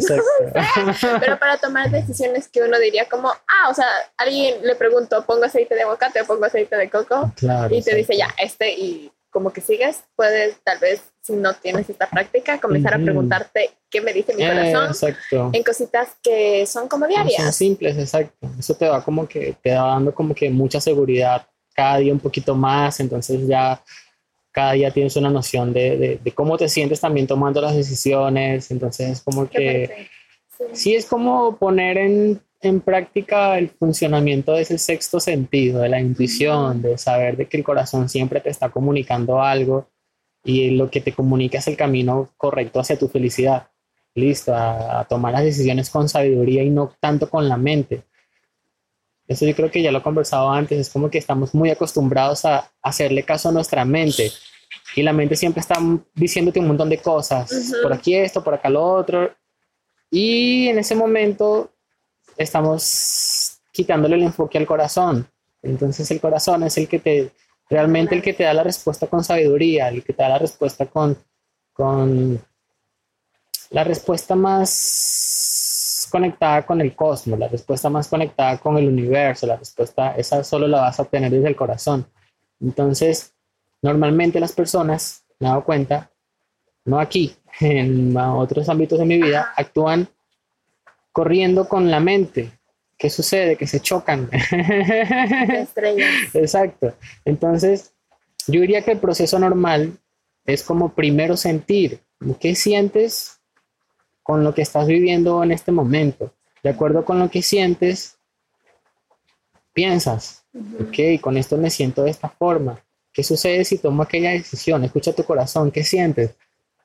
[1.20, 3.86] Pero para tomar decisiones que uno diría como, ah, o sea,
[4.16, 7.32] alguien le pregunto, pongo aceite de aguacate o pongo aceite de coco
[7.70, 11.88] y te dice ya, este y como que sigues, puedes tal vez, si no tienes
[11.88, 15.14] esta práctica, comenzar a preguntarte qué me dice mi corazón
[15.54, 17.42] en cositas que son como diarias.
[17.42, 18.46] Son simples, exacto.
[18.58, 22.20] Eso te va como que, te va dando como que mucha seguridad cada día un
[22.20, 23.82] poquito más, entonces ya
[24.52, 29.10] cada día tienes una noción de, de, cómo te sientes también tomando las decisiones, entonces
[29.10, 30.08] es como que...
[30.72, 30.94] Sí.
[30.94, 36.80] es como poner en, en, práctica el funcionamiento de ese sexto sentido, de la intuición,
[36.80, 39.88] de saber de que el corazón siempre te está comunicando algo
[40.44, 43.68] y lo que te comunica es el camino correcto hacia tu felicidad.
[44.14, 48.04] Listo, a tomar las decisiones con sabiduría y no tanto con la mente.
[49.26, 52.44] Eso yo creo que ya lo he conversado antes, es como que estamos muy acostumbrados
[52.44, 54.30] a hacerle caso a nuestra mente
[54.94, 55.76] y la mente siempre está
[56.14, 59.34] diciéndote un montón de cosas, por aquí esto, por acá lo otro,
[60.10, 61.72] y en ese momento
[62.36, 65.26] estamos quitándole el enfoque al corazón.
[65.62, 67.32] Entonces el corazón es el que te,
[67.68, 70.86] realmente el que te da la respuesta con sabiduría, el que te da la respuesta
[70.86, 71.16] con,
[73.70, 79.56] la respuesta más conectada con el cosmos, la respuesta más conectada con el universo, la
[79.56, 82.06] respuesta, esa solo la vas a obtener desde el corazón.
[82.60, 83.34] Entonces,
[83.82, 86.10] normalmente las personas, me he dado cuenta,
[86.84, 90.08] no aquí, en otros ámbitos de mi vida, actúan
[91.12, 92.52] corriendo con la mente.
[92.98, 93.56] ¿Qué sucede?
[93.56, 94.30] Que se chocan.
[96.34, 96.94] Exacto.
[97.24, 97.92] Entonces,
[98.46, 99.98] yo diría que el proceso normal
[100.44, 102.00] es como primero sentir.
[102.40, 103.40] ¿Qué sientes?
[104.24, 106.34] con lo que estás viviendo en este momento.
[106.64, 108.16] De acuerdo con lo que sientes,
[109.72, 110.44] piensas,
[110.80, 112.82] ok, con esto me siento de esta forma.
[113.12, 114.82] ¿Qué sucede si tomo aquella decisión?
[114.82, 116.34] Escucha tu corazón, ¿qué sientes?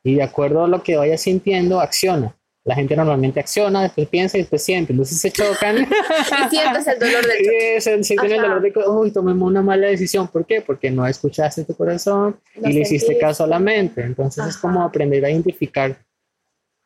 [0.03, 2.36] Y de acuerdo a lo que vayas sintiendo, acciona.
[2.70, 4.93] La gente normalmente acciona, después piensa y después siente.
[4.93, 5.78] Entonces se chocan.
[6.45, 7.38] y sientes el dolor del
[7.82, 8.03] choque.
[8.03, 10.28] sienten el dolor de que, uy, tomemos una mala decisión.
[10.28, 10.61] ¿Por qué?
[10.61, 14.03] Porque no escuchaste tu corazón y le hiciste caso a la mente.
[14.03, 15.97] Entonces es como aprender a identificar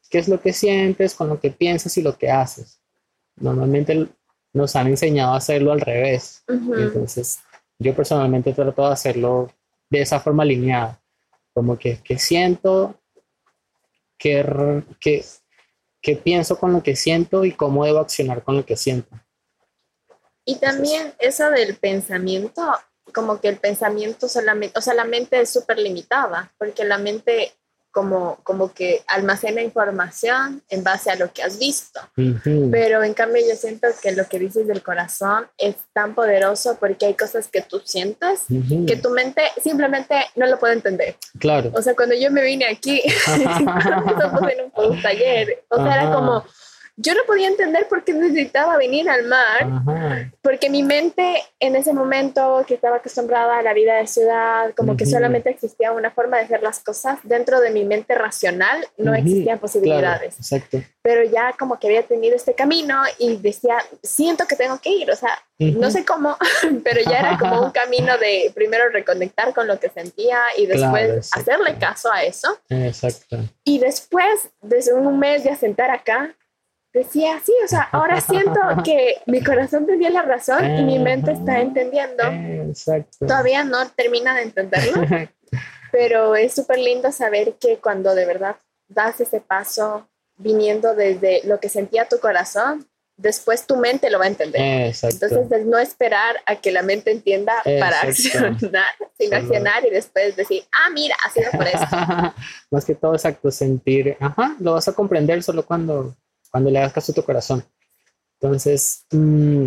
[0.09, 2.79] qué es lo que sientes con lo que piensas y lo que haces.
[3.35, 4.07] Normalmente
[4.53, 6.45] nos han enseñado a hacerlo al revés.
[6.47, 7.39] Entonces,
[7.77, 9.51] yo personalmente trato de hacerlo
[9.89, 11.01] de esa forma alineada.
[11.53, 12.95] Como que, que siento,
[14.17, 15.25] que, que,
[16.03, 19.09] que pienso con lo que siento y cómo debo accionar con lo que siento.
[20.45, 22.61] Y también eso del pensamiento,
[23.13, 27.53] como que el pensamiento solamente, o sea, la mente es súper limitada, porque la mente
[27.93, 32.01] como, como que almacena información en base a lo que has visto.
[32.71, 37.05] Pero en cambio yo siento que lo que dices del corazón es tan poderoso porque
[37.05, 38.41] hay cosas que tú sientes
[38.87, 41.15] que tu mente simplemente no lo puede entender.
[41.39, 41.71] Claro.
[41.75, 46.43] O sea, cuando yo me vine aquí, estamos en un taller, o sea, era como
[46.95, 51.91] yo no podía entender por qué necesitaba venir al mar, porque mi mente en ese
[51.91, 56.37] momento que estaba acostumbrada a la vida de ciudad, como que solamente existía una forma
[56.37, 60.37] de hacer las cosas, dentro de mi mente racional no existían posibilidades.
[60.37, 60.83] exacto.
[61.01, 65.09] Pero ya como que había tenido este camino y decía, siento que tengo que ir,
[65.09, 66.37] o sea, no sé cómo,
[66.83, 71.29] pero ya era como un camino de primero reconectar con lo que sentía y después
[71.33, 72.57] hacerle caso a eso.
[72.69, 73.37] Exacto.
[73.63, 76.35] Y después, desde un mes de sentar acá,
[76.93, 81.31] decía, sí, o sea, ahora siento que mi corazón tenía la razón y mi mente
[81.31, 82.23] está entendiendo.
[82.23, 83.25] Exacto.
[83.25, 85.01] Todavía no termina de entenderlo,
[85.91, 91.59] pero es súper lindo saber que cuando de verdad das ese paso viniendo desde lo
[91.59, 94.87] que sentía tu corazón, después tu mente lo va a entender.
[94.87, 95.27] Exacto.
[95.27, 98.85] Entonces, no esperar a que la mente entienda para accionar,
[99.17, 101.85] sino accionar y después decir, ah, mira, ha sido por eso.
[102.71, 106.15] Más que todo, exacto, sentir, ajá, lo vas a comprender solo cuando
[106.53, 107.63] cuando le hagas caso a tu corazón.
[108.39, 109.65] Entonces, mm,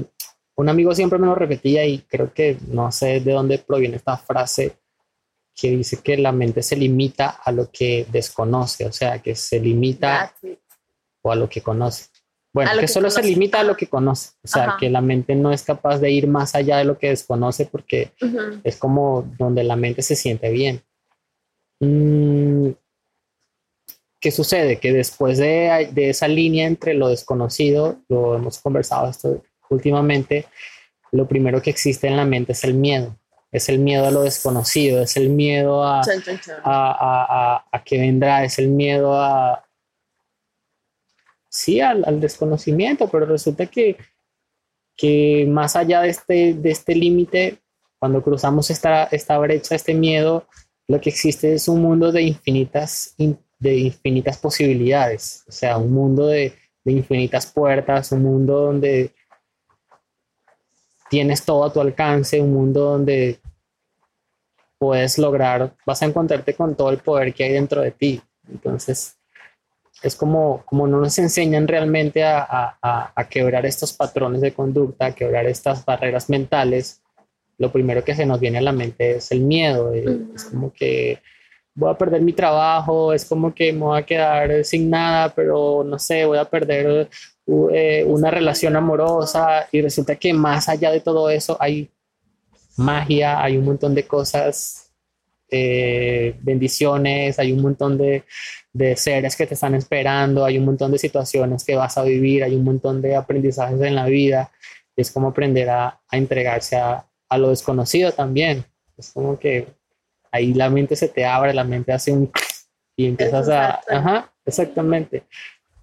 [0.55, 4.17] un amigo siempre me lo repetía y creo que no sé de dónde proviene esta
[4.17, 4.77] frase
[5.53, 9.59] que dice que la mente se limita a lo que desconoce, o sea, que se
[9.59, 10.33] limita
[11.23, 12.05] o a lo que conoce.
[12.53, 15.51] Bueno, que, solo se limita a lo que conoce, o sea, que la mente no
[15.51, 18.13] es capaz de ir más allá de lo que desconoce porque
[18.63, 20.81] es como donde la mente se siente bien.
[21.81, 22.71] Mm,
[24.21, 24.79] ¿Qué sucede?
[24.79, 30.47] Que después de, esa línea entre lo desconocido, lo hemos conversado esto últimamente,
[31.13, 33.17] lo primero que existe en la mente es el miedo.
[33.53, 36.03] Es el miedo a lo desconocido, es el miedo a,
[36.65, 39.65] a, que vendrá, es el miedo a...
[41.49, 43.97] Sí, al, desconocimiento, pero resulta que,
[44.97, 47.59] que más allá de este, de este límite,
[47.99, 50.47] cuando cruzamos esta, esta brecha, este miedo,
[50.89, 53.15] lo que existe es un mundo de infinitas
[53.59, 56.55] de infinitas posibilidades, o sea, un mundo de,
[56.85, 59.13] de infinitas puertas, un mundo donde
[61.09, 63.41] tienes todo a tu alcance, un mundo donde
[64.79, 68.21] puedes lograr, vas a encontrarte con todo el poder que hay dentro de ti.
[68.49, 69.17] Entonces,
[70.03, 75.07] es como, como no nos enseñan realmente a, a, a, quebrar estos patrones de conducta,
[75.07, 77.03] a quebrar estas barreras mentales,
[77.59, 79.93] lo primero que se nos viene a la mente es el miedo.
[79.95, 81.21] Es como que
[81.77, 85.85] voy a perder mi trabajo, es como que me voy a quedar sin nada, pero
[85.85, 87.09] no sé, voy a perder
[87.73, 91.91] eh, una relación amorosa y resulta que más allá de todo eso hay
[92.79, 94.91] magia, hay un montón de cosas,
[95.51, 98.25] eh, bendiciones, hay un montón de,
[98.73, 102.43] de, seres que te están esperando, hay un montón de situaciones que vas a vivir,
[102.43, 104.51] hay un montón de aprendizajes en la vida.
[104.97, 108.65] Es como aprender a, a entregarse a, a, lo desconocido también.
[108.97, 109.69] Es como que
[110.37, 112.31] ahí la mente se te abre, la mente hace un...
[112.97, 113.81] y empiezas a...
[113.89, 115.25] Ajá, exactamente.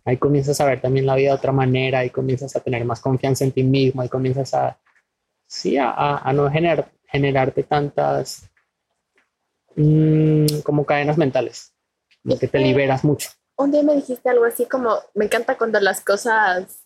[0.05, 2.99] Ahí comienzas a ver también la vida de otra manera, ahí comienzas a tener más
[2.99, 4.77] confianza en ti mismo, ahí comienzas a
[5.47, 8.49] sí, a, no generar, generarte tantas
[9.75, 11.73] mm, como cadenas mentales,
[12.39, 13.29] que te liberas mucho.
[13.55, 16.82] Un día me dijiste algo así como, me encanta cuando las cosas...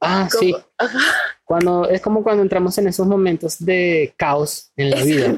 [0.00, 0.54] Ah, sí.
[1.44, 5.36] Cuando, es como cuando entramos en esos momentos de caos en la vida.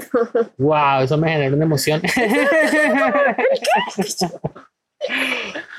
[0.59, 2.02] wow, eso me genera una emoción.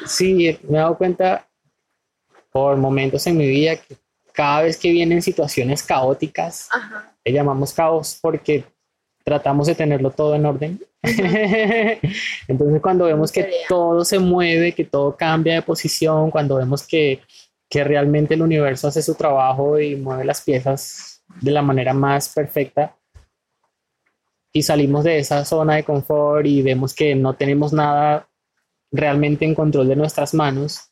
[0.06, 1.48] sí, me he dado cuenta
[2.52, 3.98] por momentos en mi vida que
[4.34, 6.70] cada vez que vienen situaciones caóticas,
[7.26, 8.64] le llamamos caos porque
[9.24, 10.80] tratamos de tenerlo todo en orden.
[12.48, 17.22] Entonces cuando vemos que todo se mueve, que todo cambia de posición, cuando vemos que,
[17.70, 22.30] que realmente el universo hace su trabajo y mueve las piezas de la manera más
[22.30, 22.96] perfecta,
[24.52, 28.28] y salimos de esa zona de confort y vemos que no tenemos nada
[28.92, 30.92] realmente en control de nuestras manos,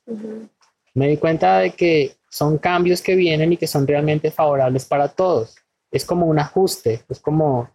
[0.93, 5.07] me di cuenta de que son cambios que vienen y que son realmente favorables para
[5.07, 5.55] todos.
[5.89, 7.69] Es como un ajuste, es como,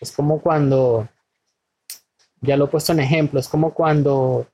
[0.00, 1.08] es como cuando,
[2.40, 4.46] ya lo he puesto en ejemplo, es como cuando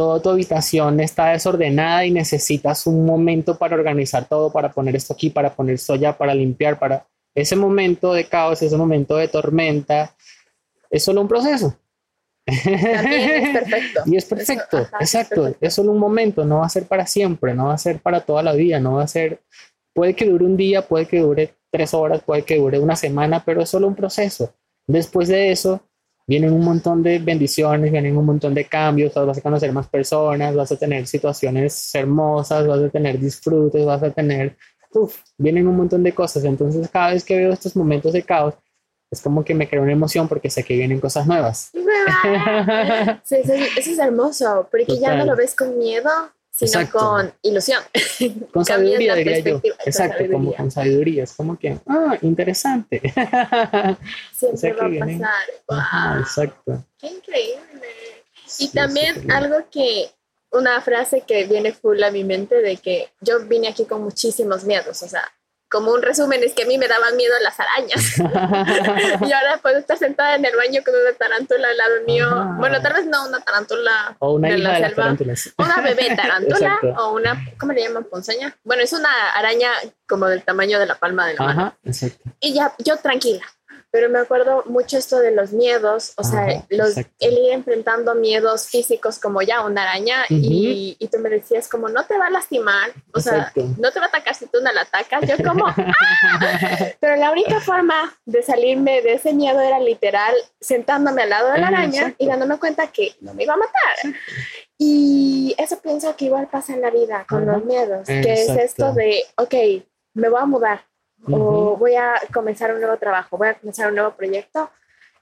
[0.00, 5.12] toda tu habitación está desordenada y necesitas un momento para organizar todo, para poner esto
[5.12, 9.28] aquí, para poner esto allá, para limpiar, para ese momento de caos, ese momento de
[9.28, 10.16] tormenta,
[10.88, 11.76] es solo un proceso.
[12.46, 14.00] es perfecto.
[14.06, 15.54] y es perfecto, exacto.
[15.60, 18.22] Es, solo un momento, no va a ser para siempre, no va a ser para
[18.22, 19.42] toda la vida, no va a ser,
[19.92, 23.44] puede que dure un día, puede que dure tres horas, puede que dure una semana,
[23.44, 24.54] pero es solo un proceso.
[24.86, 25.82] Después de eso,
[26.30, 30.54] vienen un montón de bendiciones, vienen un montón de cambios, vas a conocer más personas,
[30.54, 34.56] vas a tener situaciones hermosas, vas a tener disfrutes, vas a tener,
[34.94, 36.44] uff, vienen un montón de cosas.
[36.44, 38.54] Entonces, cada vez que veo estos momentos de caos,
[39.10, 41.72] es como que me crea una emoción porque sé que vienen cosas nuevas.
[43.24, 46.10] sí, eso, es hermoso, porque ya no lo ves con miedo,
[46.66, 47.82] sino con ilusión.
[48.52, 49.60] Con sabiduría, diría yo.
[49.84, 51.24] Exacto, como con sabiduría.
[51.24, 53.00] Es como que, ah, interesante.
[54.32, 56.20] Siempre va a pasar.
[56.20, 56.84] exacto.
[56.98, 58.24] Qué increíble.
[58.58, 60.10] y también algo que,
[60.52, 64.64] una frase que viene full a mi mente de que yo vine aquí con muchísimos
[64.64, 65.22] miedos, o sea,
[65.70, 68.18] como un resumen es que a mí me daban miedo las arañas.
[69.28, 72.28] y ahora puedo estar sentada en el baño con una tarántula al lado mío.
[72.58, 75.16] Bueno, tal vez no una tarántula o una de la selva.
[75.58, 78.04] una bebé tarántula o una, ¿cómo le llaman?
[78.04, 78.56] Ponceña.
[78.64, 79.70] Bueno, es una araña
[80.08, 81.76] como del tamaño de la palma de la mano.
[81.84, 82.30] Exacto.
[82.40, 83.46] Y ya, yo tranquila
[83.90, 88.68] pero me acuerdo mucho esto de los miedos, o sea, los, el ir enfrentando miedos
[88.68, 92.30] físicos como ya una araña y, y, tú me decías como no te va a
[92.30, 95.66] lastimar, o sea, no te va a atacar si tú no la atacas, yo como,
[95.76, 96.44] ¡ah!
[97.00, 101.58] pero la única forma de salirme de ese miedo era literal sentándome al lado de
[101.58, 104.14] la araña y dándome cuenta que no me iba a matar.
[104.78, 108.92] Y eso pienso que igual pasa en la vida con los miedos, que es esto
[108.94, 109.54] de, ok,
[110.14, 110.86] me voy a mudar,
[111.28, 114.70] o voy a comenzar un nuevo trabajo, voy a comenzar un nuevo proyecto.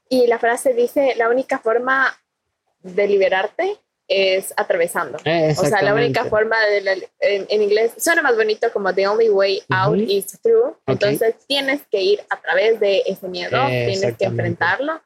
[0.09, 2.15] Y la frase dice, la única forma
[2.81, 3.77] de liberarte
[4.07, 5.17] es atravesando.
[5.17, 9.61] O sea, la única forma de en, inglés suena más bonito como the only way
[9.69, 10.75] out is through.
[10.87, 14.99] Entonces tienes que ir a través de ese miedo, tienes que enfrentarlo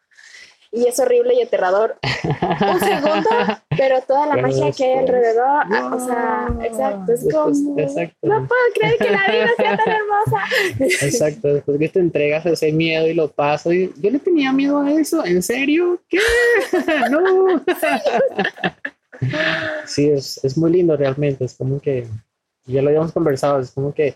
[0.74, 1.98] y es horrible y aterrador
[2.42, 3.30] un segundo,
[3.70, 7.76] pero toda la magia que hay alrededor, o sea, exacto, es como,
[8.24, 11.06] no puedo creer que la vida sea tan hermosa.
[11.06, 14.80] Exacto, después que te entregas ese miedo y lo paso, y yo le tenía miedo
[14.80, 16.02] a eso, ¿en serio?
[16.10, 16.20] ¿Qué?
[17.12, 17.64] no.
[19.86, 22.08] Sí, es, es muy lindo realmente, es como que,
[22.66, 24.16] ya lo habíamos conversado, es como que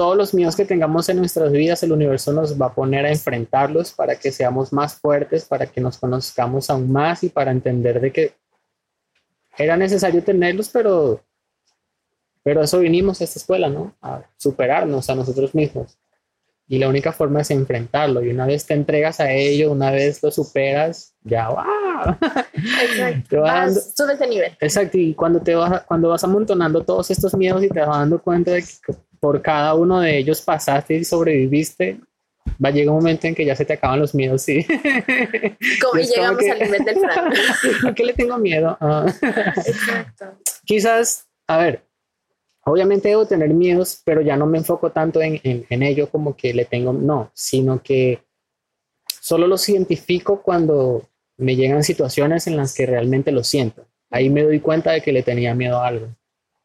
[0.00, 3.10] todos los miedos que tengamos en nuestras vidas, el universo nos va a poner a
[3.10, 8.00] enfrentarlos para que seamos más fuertes, para que nos conozcamos aún más y para entender
[8.00, 8.32] de que
[9.58, 11.20] era necesario tenerlos, pero,
[12.42, 13.94] pero eso vinimos a esta escuela, ¿no?
[14.00, 15.98] A superarnos a nosotros mismos.
[16.66, 18.24] Y la única forma es enfrentarlo.
[18.24, 22.16] Y una vez te entregas a ello, una vez lo superas, ya, ¡wow!
[22.54, 23.40] Exacto.
[23.42, 24.56] Vas, subes de nivel.
[24.60, 24.96] Exacto.
[24.96, 28.52] Y cuando, te vas, cuando vas amontonando todos estos miedos y te vas dando cuenta
[28.52, 32.00] de que por cada uno de ellos pasaste y sobreviviste,
[32.62, 34.66] va a llegar un momento en que ya se te acaban los miedos, sí.
[35.82, 37.36] Como y llegamos al nivel del franco.
[37.88, 38.76] ¿A qué le tengo miedo?
[38.80, 39.06] Ah.
[39.66, 40.38] Exacto.
[40.64, 41.84] Quizás, a ver,
[42.64, 46.52] Obviamente debo tener miedos, pero ya no me enfoco tanto en, en, ello como que
[46.52, 48.22] le tengo, no, sino que
[49.20, 51.08] solo los identifico cuando
[51.38, 53.86] me llegan situaciones en las que realmente lo siento.
[54.10, 56.14] Ahí me doy cuenta de que le tenía miedo a algo.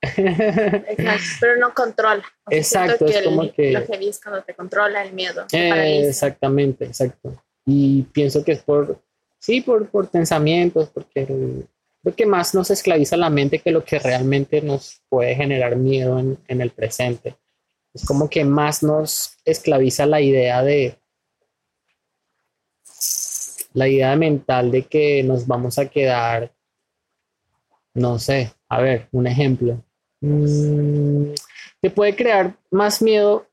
[0.05, 2.23] Exacto, pero no controla.
[2.49, 3.71] exacto, es como que...
[3.71, 5.45] Lo que ves cuando te controla el miedo.
[5.51, 7.41] exactamente, exacto.
[7.65, 9.01] Y pienso que es por,
[9.39, 11.27] sí, por, por pensamientos, porque
[12.03, 16.19] lo que más nos esclaviza la mente que lo que realmente nos puede generar miedo
[16.19, 17.35] en, en el presente.
[17.93, 20.99] Es como que más nos esclaviza la idea de
[23.75, 26.53] la idea mental de que nos vamos a quedar,
[27.93, 29.83] no sé, a ver, un ejemplo.
[30.25, 31.33] Mm,
[31.81, 33.47] te puede crear más miedo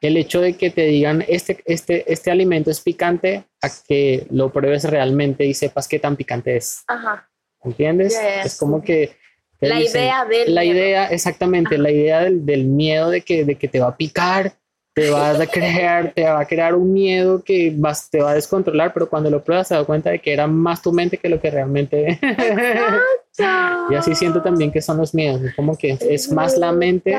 [0.00, 4.52] el hecho de que te digan este, este, este alimento es picante a que lo
[4.52, 6.84] pruebes realmente y sepas qué tan picante es.
[6.86, 7.28] Ajá.
[7.64, 8.16] ¿Entiendes?
[8.44, 9.16] Es como que...
[9.60, 13.66] La idea del La idea, exactamente, la idea del, del, miedo de que, de que
[13.66, 14.52] te va a picar,
[14.98, 18.34] te va a crear, te va a crear un miedo que vas, te va a
[18.34, 21.28] descontrolar, pero cuando lo pruebas te das cuenta de que era más tu mente que
[21.28, 22.18] lo que realmente...
[23.90, 27.16] y así siento también que son los miedos, es como que es más la mente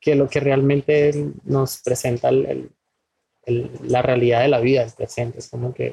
[0.00, 1.12] que lo que realmente
[1.44, 5.38] nos presenta la realidad de la vida, el presente.
[5.38, 5.92] Es como que...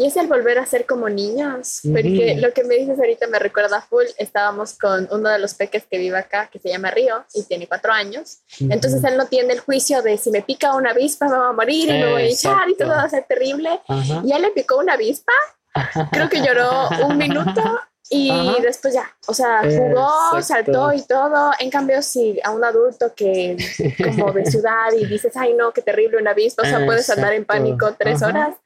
[0.00, 3.38] Y es el volver a ser como niños, porque lo que me dices ahorita me
[3.38, 7.22] recuerda full, estábamos con uno de los peques que vive acá, que se llama Río,
[7.34, 10.92] y tiene cuatro años, entonces él no tiene el juicio de si me pica una
[10.92, 13.24] avispa me va a morir y me voy a echar y todo va a ser
[13.28, 13.78] terrible,
[14.24, 15.34] y él le picó una avispa,
[16.12, 17.62] creo que lloró un minuto
[18.08, 18.32] y
[18.62, 21.52] después ya, o sea, jugó, saltó y todo.
[21.60, 23.56] En cambio, si a un adulto que
[24.02, 27.34] como de ciudad y dices, ay no, qué terrible una avispa, o sea, puedes andar
[27.34, 28.56] en pánico tres horas,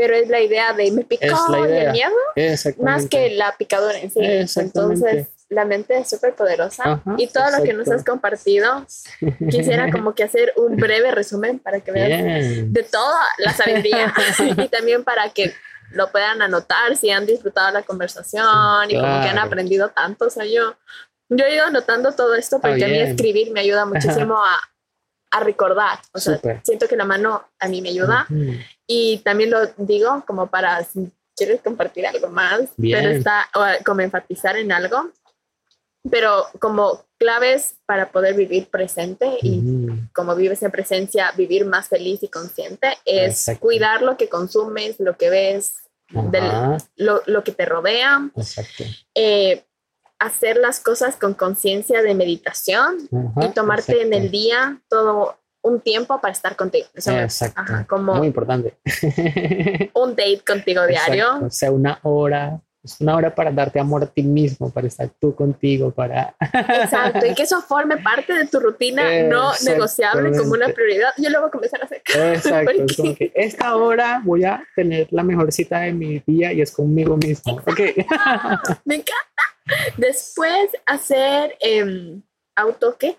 [0.00, 1.26] pero es la idea de me picó
[1.62, 2.16] el miedo,
[2.78, 4.18] más que la picadura en sí.
[4.58, 8.86] Entonces, la mente es súper poderosa y todo lo que nos has compartido,
[9.50, 14.14] quisiera como que hacer un breve resumen para que veas de toda la sabiduría
[14.56, 15.52] y también para que
[15.90, 20.28] lo puedan anotar si han disfrutado la conversación y como que han aprendido tanto.
[20.28, 20.76] O sea, yo,
[21.28, 24.58] yo he ido anotando todo esto porque a mí escribir me ayuda muchísimo a,
[25.30, 25.98] a, recordar.
[26.14, 28.26] O sea, siento que la mano a mí me ayuda.
[28.92, 34.00] Y también lo digo como para si quieres compartir algo más, pero está o como
[34.00, 35.12] enfatizar en algo.
[36.10, 39.62] Pero como claves para poder vivir presente y
[40.12, 45.16] como vives en presencia, vivir más feliz y consciente es cuidar lo que consumes, lo
[45.16, 45.74] que ves,
[46.96, 48.28] lo, lo, que te rodea.
[49.14, 49.62] Eh,
[50.18, 53.08] hacer las cosas con conciencia de meditación
[53.40, 56.86] y tomarte en el día todo un tiempo para estar contigo.
[57.88, 58.74] como Muy importante.
[59.94, 61.46] un date contigo diario.
[61.46, 65.10] O sea, una hora es una hora para darte amor a ti mismo, para estar
[65.20, 66.34] tú contigo, para...
[66.40, 71.10] Exacto, y que eso forme parte de tu rutina no negociable como una prioridad.
[71.18, 72.02] Yo lo voy a comenzar a hacer.
[72.06, 76.54] Exacto, es como que esta hora voy a tener la mejor cita de mi día
[76.54, 77.60] y es conmigo mismo.
[77.66, 77.94] Okay.
[78.86, 79.42] Me encanta.
[79.98, 82.18] Después hacer eh,
[82.56, 83.18] auto, ¿qué?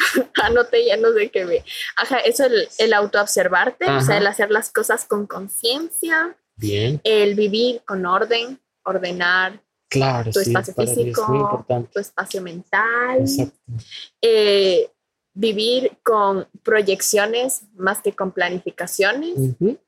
[0.42, 1.64] Anote ya no sé qué me...
[1.96, 6.36] Ajá, eso el, el autoobservarte, o sea, el hacer las cosas con conciencia.
[6.56, 7.00] Bien.
[7.04, 13.24] El vivir con orden, ordenar claro, tu espacio físico, tu espacio mental,
[14.22, 14.90] eh,
[15.34, 19.34] vivir con proyecciones más que con planificaciones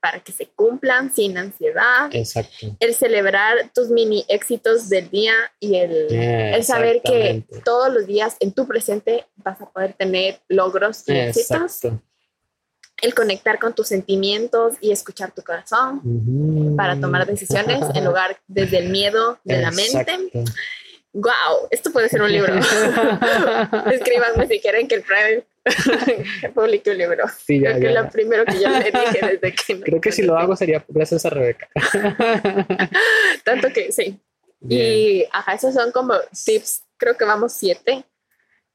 [0.01, 2.69] para que se cumplan sin ansiedad, Exacto.
[2.79, 8.53] el celebrar tus mini éxitos del día y el, saber que todos los días en
[8.53, 11.81] tu presente vas a poder tener logros y éxitos.
[13.01, 18.79] El conectar con tus sentimientos y escuchar tu corazón para tomar decisiones en lugar desde
[18.79, 20.45] el miedo de la mente.
[21.15, 22.55] Wow, esto puede ser un libro.
[23.93, 25.45] Escríbanme si quieren que el Prime
[26.55, 27.25] publique un libro.
[27.29, 29.81] Sí, Creo que es lo primero que yo le dije desde que...
[29.85, 31.69] Creo que si lo hago sería gracias a Rebeca.
[33.45, 34.19] Tanto que sí.
[34.69, 36.85] Y ajá, esos son como tips.
[36.97, 38.05] Creo que vamos siete,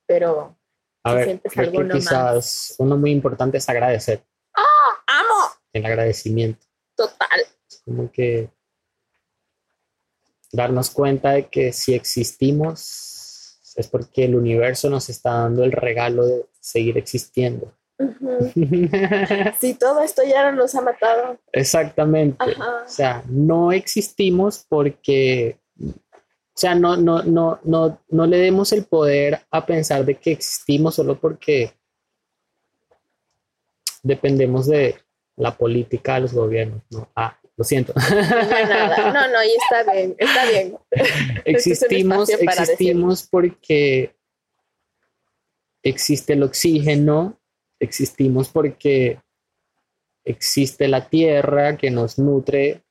[0.05, 0.55] pero
[1.03, 4.21] A ver, creo que quizás uno muy importante es agradecer.
[4.53, 5.01] ¡Ah!
[5.07, 5.53] ¡Amo!
[5.73, 6.65] El agradecimiento.
[6.95, 7.39] Total.
[7.69, 8.49] Es como que
[10.51, 12.23] darnos cuenta de que si si
[13.77, 17.71] es porque el universo nos está dando el regalo de seguir existiendo.
[19.59, 21.37] si todo esto ya nos ha matado.
[21.51, 22.43] Exactamente.
[22.43, 25.93] O sea, no existimos porque, o
[26.55, 30.95] sea, no, no, no, no, no le demos el poder a pensar de que existimos
[30.95, 31.73] solo porque
[34.01, 34.95] dependemos de
[35.35, 36.81] la política de los gobiernos.
[36.89, 37.93] No, ah, lo siento.
[37.95, 40.77] No, no, y está bien, está bien.
[41.43, 44.15] Existimos, existimos porque
[45.83, 47.39] existe el oxígeno,
[47.79, 49.19] existimos porque
[50.23, 52.83] existe la tierra que nos nutre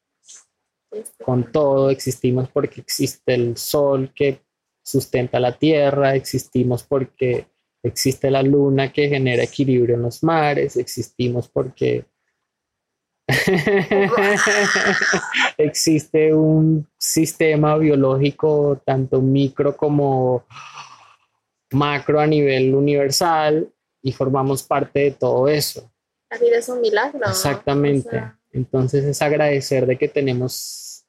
[1.24, 4.40] con todo, existimos porque existe el sol que
[4.82, 7.46] sustenta la tierra, existimos porque
[7.82, 12.06] existe la luna que genera equilibrio en los mares, existimos porque
[15.58, 20.44] Existe un sistema biológico tanto micro como
[21.72, 23.68] macro a nivel universal
[24.02, 25.90] y formamos parte de todo eso.
[26.30, 27.28] La vida es un milagro.
[27.28, 28.32] Exactamente.
[28.52, 31.04] Entonces es agradecer de que tenemos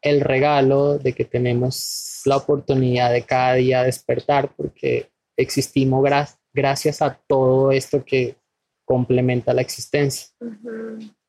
[0.00, 6.04] el regalo, de que tenemos la oportunidad de cada día despertar porque existimos
[6.52, 8.36] gracias a todo esto que
[8.88, 10.28] complementa la existencia.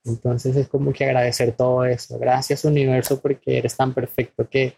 [0.06, 2.18] Entonces es como que agradecer todo eso.
[2.18, 4.78] Gracias universo porque eres tan perfecto que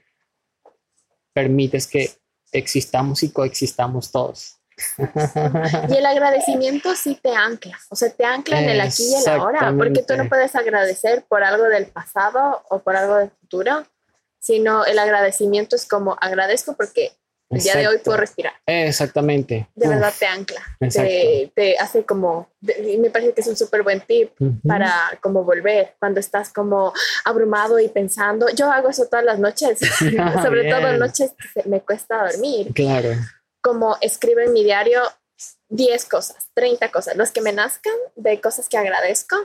[1.31, 2.09] permites que
[2.51, 4.57] existamos y coexistamos todos.
[4.97, 9.27] y el agradecimiento sí te ancla, o sea, te ancla en el aquí y el
[9.29, 13.85] ahora, porque tú no puedes agradecer por algo del pasado o por algo del futuro,
[14.39, 17.11] sino el agradecimiento es como agradezco porque
[17.51, 18.53] el día de hoy puedo respirar.
[18.65, 19.67] Exactamente.
[19.75, 24.01] De verdad te ancla, te, te, hace como, me parece que es un súper buen
[24.01, 24.31] tip
[24.65, 26.93] para como volver cuando estás como
[27.25, 28.47] abrumado y pensando.
[28.55, 29.79] Yo hago eso todas las noches,
[30.41, 32.73] sobre todo noches que me cuesta dormir.
[32.73, 33.09] Claro.
[33.61, 35.01] Como escribo en mi diario,
[35.71, 39.37] 10 cosas, 30 cosas, los que me nazcan de cosas que agradezco.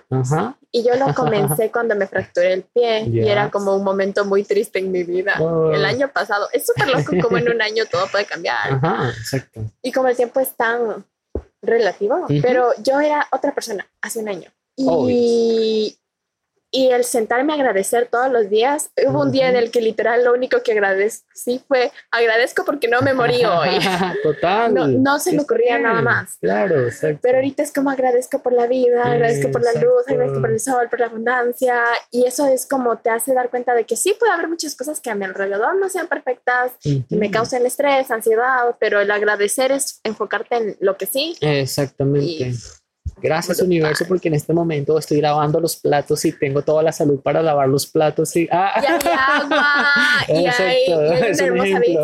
[0.73, 4.43] Y yo lo comencé cuando me fracturé el pie y era como un momento muy
[4.43, 5.37] triste en mi vida.
[5.41, 5.71] Oh.
[5.73, 8.81] El año pasado, es súper loco como en un año todo puede cambiar.
[9.83, 11.05] Y como el tiempo es tan
[11.63, 14.51] relativo, pero yo era otra persona hace un año.
[14.77, 15.97] Y,
[16.77, 20.23] y el sentarme a agradecer todos los días, hubo un día en el que literal
[20.27, 23.79] lo único que agradecí fue agradezco porque no me morí hoy.
[24.23, 25.03] Total.
[25.03, 26.37] No, se me ocurría nada más.
[26.39, 27.21] Claro, exacto.
[27.23, 30.61] Pero ahorita es como agradezco por la vida, agradezco por la luz, agradezco por el
[30.61, 31.83] sol, por la abundancia.
[32.11, 35.01] Y eso es como te hace dar cuenta de que sí puede haber muchas cosas
[35.01, 39.73] que a mi alrededor no sean perfectas, que me causen estrés, ansiedad, pero el agradecer
[39.73, 41.37] es enfocarte en lo que sí.
[41.41, 42.53] Exactamente.
[43.27, 47.21] Gracias universo porque en este momento estoy lavando los platos y tengo toda la salud
[47.21, 48.73] para lavar los platos y, ah.
[48.81, 49.65] y hay agua
[50.29, 51.99] y hay,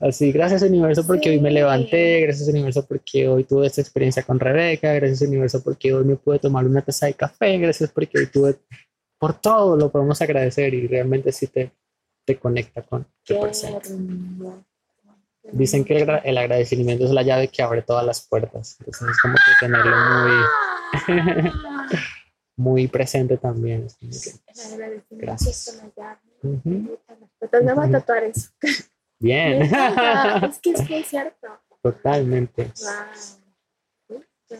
[0.00, 4.38] Así, gracias universo porque hoy me levanté, gracias universo porque hoy tuve esta experiencia con
[4.38, 8.26] Rebeca, gracias universo porque hoy me pude tomar una taza de café, gracias porque hoy
[8.26, 8.56] tuve,
[9.18, 11.72] por todo lo podemos agradecer y realmente sí te,
[12.24, 13.90] te conecta con tu presente.
[15.52, 18.76] Dicen que el, agradecimiento es la llave que abre todas las puertas.
[18.80, 19.96] Entonces es como que tenerlo
[21.06, 21.52] muy,
[22.56, 23.86] muy presente también.
[25.10, 25.68] Gracias.
[25.68, 26.18] Es la llave.
[27.82, 28.50] a tatuar eso.
[29.18, 29.62] Bien.
[30.50, 31.48] es que es cierto.
[31.82, 32.72] Totalmente.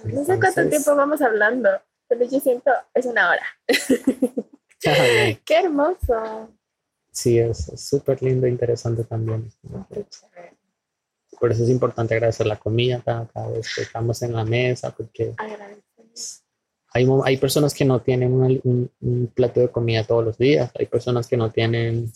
[0.05, 1.71] No sé cuánto tiempo vamos hablando,
[2.09, 3.47] pero yo siento es una hora.
[5.45, 6.51] Qué hermoso.
[7.11, 9.51] Sí, es súper lindo e interesante también.
[11.39, 15.35] Por eso es importante agradecer la comida cada, vez que estamos en la mesa, porque
[16.95, 21.27] hay, hay personas que no tienen un, plato de comida todos los días, hay personas
[21.27, 22.11] que no tienen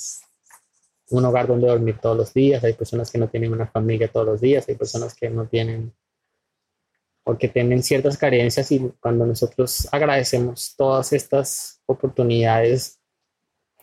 [1.11, 4.27] un hogar donde dormir todos los días, hay personas que no tienen una familia todos
[4.27, 5.93] los días, hay personas que no tienen
[7.25, 12.99] o que tienen ciertas carencias y cuando nosotros agradecemos todas estas oportunidades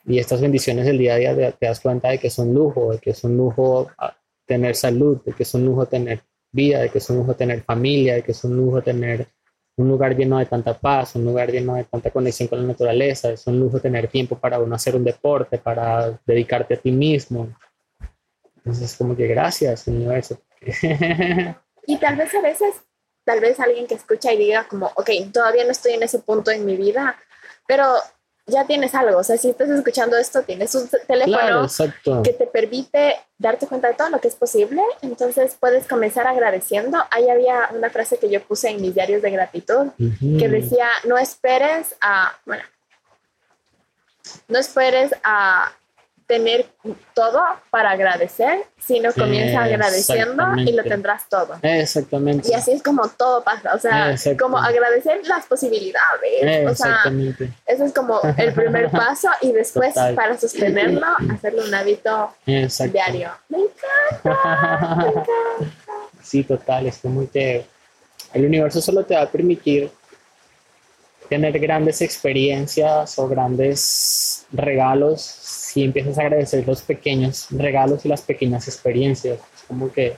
[0.05, 2.91] y estas bendiciones del día a día, te, das cuenta de que es un lujo,
[2.93, 4.15] de que es un lujo ah,
[4.45, 7.63] tener salud, de que es un lujo tener vida, de que es un lujo tener
[7.63, 9.27] familia, de que es un lujo tener
[9.77, 13.31] un lugar lleno de tanta paz, un lugar lleno de tanta conexión con la naturaleza,
[13.31, 17.49] es un lujo tener tiempo para uno hacer un deporte, para dedicarte a ti mismo.
[18.57, 20.39] Entonces, como que gracias, universo.
[21.87, 22.75] y tal vez a veces,
[23.25, 26.51] tal vez alguien que escucha y diga como, ok, todavía no estoy en ese punto
[26.51, 27.17] en mi vida,
[27.67, 27.85] pero
[28.47, 29.17] ya tienes algo.
[29.19, 31.67] O sea, si estás escuchando esto, tienes un teléfono
[32.23, 34.81] que te permite darte cuenta de todo lo que es posible.
[35.01, 37.03] Entonces puedes comenzar agradeciendo.
[37.11, 41.17] Ahí había una frase que yo puse en mis diarios de gratitud que decía, no
[41.17, 42.63] esperes a, bueno,
[44.47, 45.71] no esperes a
[46.27, 46.65] tener
[47.13, 51.57] todo para agradecer, sino comienza agradeciendo y lo tendrás todo.
[51.61, 52.49] Exactamente.
[52.49, 56.69] Y así es como todo pasa, o sea, como agradecer las posibilidades.
[56.69, 57.03] O sea,
[57.65, 63.31] eso es como el primer paso y después para sostenerlo, hacerlo un hábito diario.
[63.49, 65.25] Me encanta, me encanta.
[66.25, 67.67] Sí, total, es muy te...
[68.33, 69.91] El universo solo te va a permitir
[71.29, 78.21] tener grandes experiencias o grandes regalos si empiezas a agradecer los pequeños regalos y las
[78.21, 79.39] pequeñas experiencias.
[79.39, 80.17] Es como que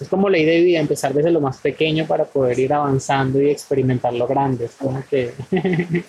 [0.00, 3.50] es como ley de vida, empezar desde lo más pequeño para poder ir avanzando y
[3.50, 4.64] experimentar lo grande.
[4.64, 5.32] Es como que...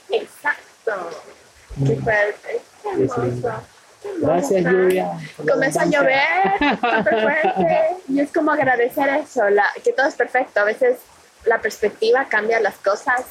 [0.10, 1.10] Exacto.
[1.86, 2.62] Qué fuerte.
[4.20, 5.12] Gracias, Lluvia.
[5.38, 7.80] Comienza a llover, súper fuerte.
[8.10, 10.60] Y es como agradecer eso, la, que todo es perfecto.
[10.60, 10.98] A veces
[11.46, 13.26] la perspectiva cambia las cosas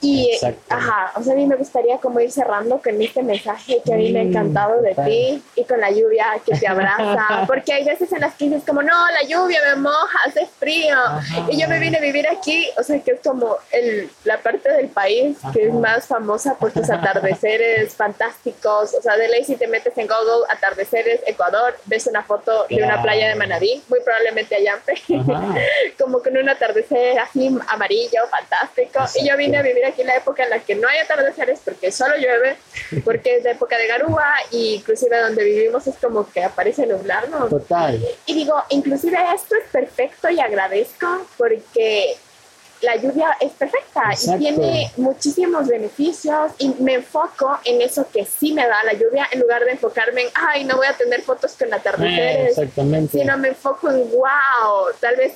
[0.00, 0.30] y,
[0.68, 3.96] ajá, o sea, a mí me gustaría como ir cerrando con este mensaje que a
[3.96, 7.72] mí me ha mm, encantado de ti y con la lluvia que te abraza, porque
[7.72, 10.96] hay veces en las que dices como, no, la lluvia me moja, hace frío,
[11.48, 14.70] y yo me vine a vivir aquí, o sea, que es como el, la parte
[14.72, 19.56] del país que es más famosa por sus atardeceres fantásticos, o sea, de ley si
[19.56, 24.00] te metes en Google, atardeceres, Ecuador, ves una foto de una playa de Manabí, muy
[24.00, 24.78] probablemente allá,
[25.98, 30.44] como con un atardecer así amarillo, fantástico, y yo vine a vivir aquí la época
[30.44, 32.56] en la que no hay atardeceres porque solo llueve,
[33.04, 37.48] porque es la época de garúa y inclusive donde vivimos es como que aparece nublado.
[37.48, 38.00] Total.
[38.26, 41.06] Y digo, inclusive esto es perfecto y agradezco
[41.36, 42.16] porque
[42.82, 48.52] la lluvia es perfecta y tiene muchísimos beneficios y me enfoco en eso que sí
[48.52, 51.54] me da la lluvia en lugar de enfocarme en, ay, no voy a tener fotos
[51.58, 53.18] con atardeceres, exactamente.
[53.18, 55.32] sino me enfoco en, wow, tal vez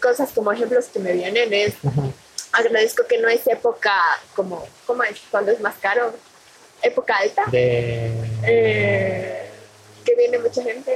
[0.00, 1.74] cosas como ejemplos que me vienen es
[2.56, 3.92] agradezco que no es época
[4.34, 5.20] como, ¿cómo es?
[5.30, 6.14] Cuando es más caro.
[6.82, 7.44] Época alta.
[7.50, 8.10] De...
[8.44, 9.50] Eh,
[10.04, 10.94] que viene mucha gente.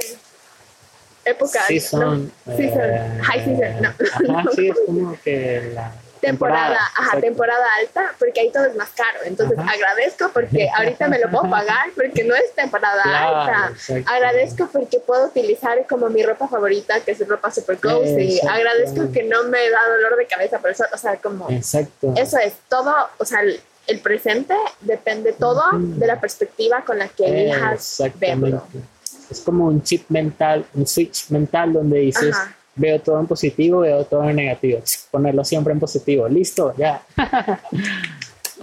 [1.25, 2.57] Época season, no.
[2.57, 2.81] season.
[2.83, 4.53] Eh, high season, no.
[4.53, 9.21] sí, es como que la temporada, ajá, temporada alta, porque ahí todo es más caro.
[9.25, 13.73] Entonces agradezco porque ahorita me lo puedo pagar porque no es temporada alta.
[14.07, 18.41] Agradezco porque puedo utilizar como mi ropa favorita, que es ropa super cozy.
[18.49, 22.15] Agradezco que no me da dolor de cabeza por eso, o sea, como Exacto.
[22.17, 23.61] eso es todo, o sea, el,
[24.05, 28.63] presente depende todo de la perspectiva con la que elijas verlo.
[29.29, 32.37] Es como un chip mental, un switch mental donde dices,
[32.81, 34.81] veo todo en positivo, veo todo en negativo.
[35.11, 36.29] Ponerlo siempre en positivo.
[36.29, 37.03] Listo, ya.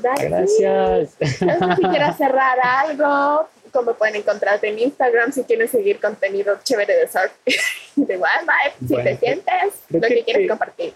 [0.01, 1.15] Gracias.
[1.41, 6.57] No sé si quieres cerrar algo, cómo pueden encontrarte en Instagram si quieren seguir contenido
[6.63, 7.31] chévere de surf,
[7.95, 10.93] de wildlife, si te sientes, lo que, quieres compartir.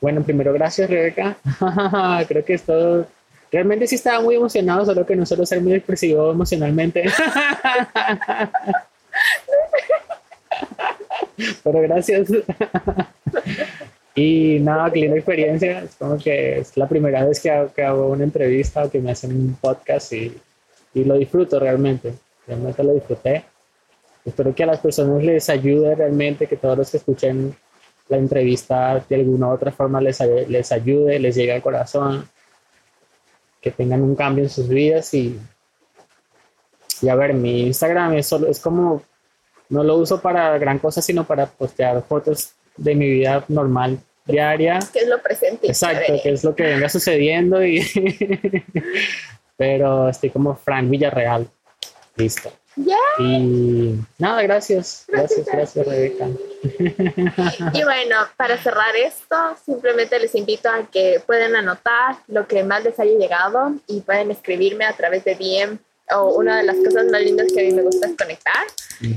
[0.00, 1.36] Bueno, primero gracias Rebeca.
[2.28, 3.06] creo que esto
[3.50, 7.04] realmente sí estaba muy emocionado, solo que no suelo ser muy expresivo emocionalmente.
[11.62, 12.28] Pero gracias.
[14.14, 15.80] y nada, qué linda experiencia.
[15.80, 19.32] Es como que es la primera vez que hago, una entrevista o que me hacen
[19.32, 20.36] un podcast y,
[20.94, 22.14] y, lo disfruto realmente.
[22.46, 23.44] Realmente lo disfruté.
[24.24, 27.54] Espero que a las personas les ayude realmente, que todos los que escuchen
[28.08, 32.28] la entrevista de alguna u otra forma les, les ayude, les llegue al corazón,
[33.60, 35.38] que tengan un cambio en sus vidas y,
[37.00, 39.02] y a ver, mi Instagram es, solo, es como
[39.74, 44.78] no lo uso para gran cosa, sino para postear fotos de mi vida normal, diaria.
[44.92, 45.66] Que es lo presente.
[45.66, 47.62] Exacto, que es lo que venga sucediendo.
[47.64, 47.82] Y
[49.56, 51.48] Pero estoy como Frank Villarreal.
[52.16, 52.52] Listo.
[53.18, 55.04] Y nada, gracias.
[55.08, 56.28] Gracias, gracias, Rebeca.
[57.72, 62.84] Y bueno, para cerrar esto, simplemente les invito a que pueden anotar lo que más
[62.84, 65.78] les haya llegado y pueden escribirme a través de DM
[66.10, 68.66] o una de las cosas más lindas que a mí me gusta es conectar.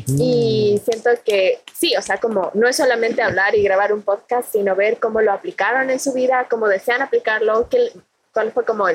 [0.08, 4.52] Y siento que sí, o sea, como no es solamente hablar y grabar un podcast,
[4.52, 7.92] sino ver cómo lo aplicaron en su vida, cómo desean aplicarlo, qué,
[8.34, 8.88] cuál fue como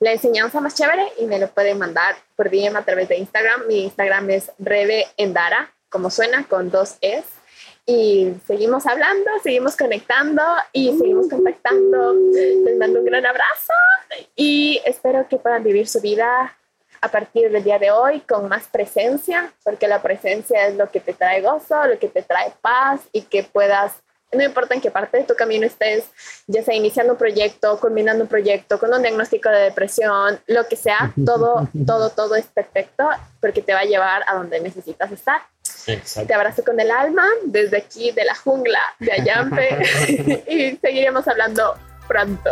[0.00, 3.66] la enseñanza más chévere y me lo pueden mandar por DM a través de Instagram.
[3.68, 7.24] Mi Instagram es Rebe Endara, como suena, con dos Es.
[7.84, 10.42] Y seguimos hablando, seguimos conectando
[10.72, 12.14] y seguimos contactando.
[12.32, 13.72] Les mando un gran abrazo
[14.36, 16.56] y espero que puedan vivir su vida
[17.02, 21.00] a partir del día de hoy con más presencia, porque la presencia es lo que
[21.00, 23.92] te trae gozo, lo que te trae paz y que puedas
[24.32, 26.06] no importa en qué parte de tu camino estés,
[26.46, 30.76] ya sea iniciando un proyecto, culminando un proyecto, con un diagnóstico de depresión, lo que
[30.76, 33.06] sea, todo, todo, todo es perfecto
[33.40, 35.42] porque te va a llevar a donde necesitas estar.
[36.26, 39.78] Te abrazo con el alma desde aquí de la jungla de Ayampe
[40.48, 41.74] y seguiremos hablando
[42.08, 42.50] pronto.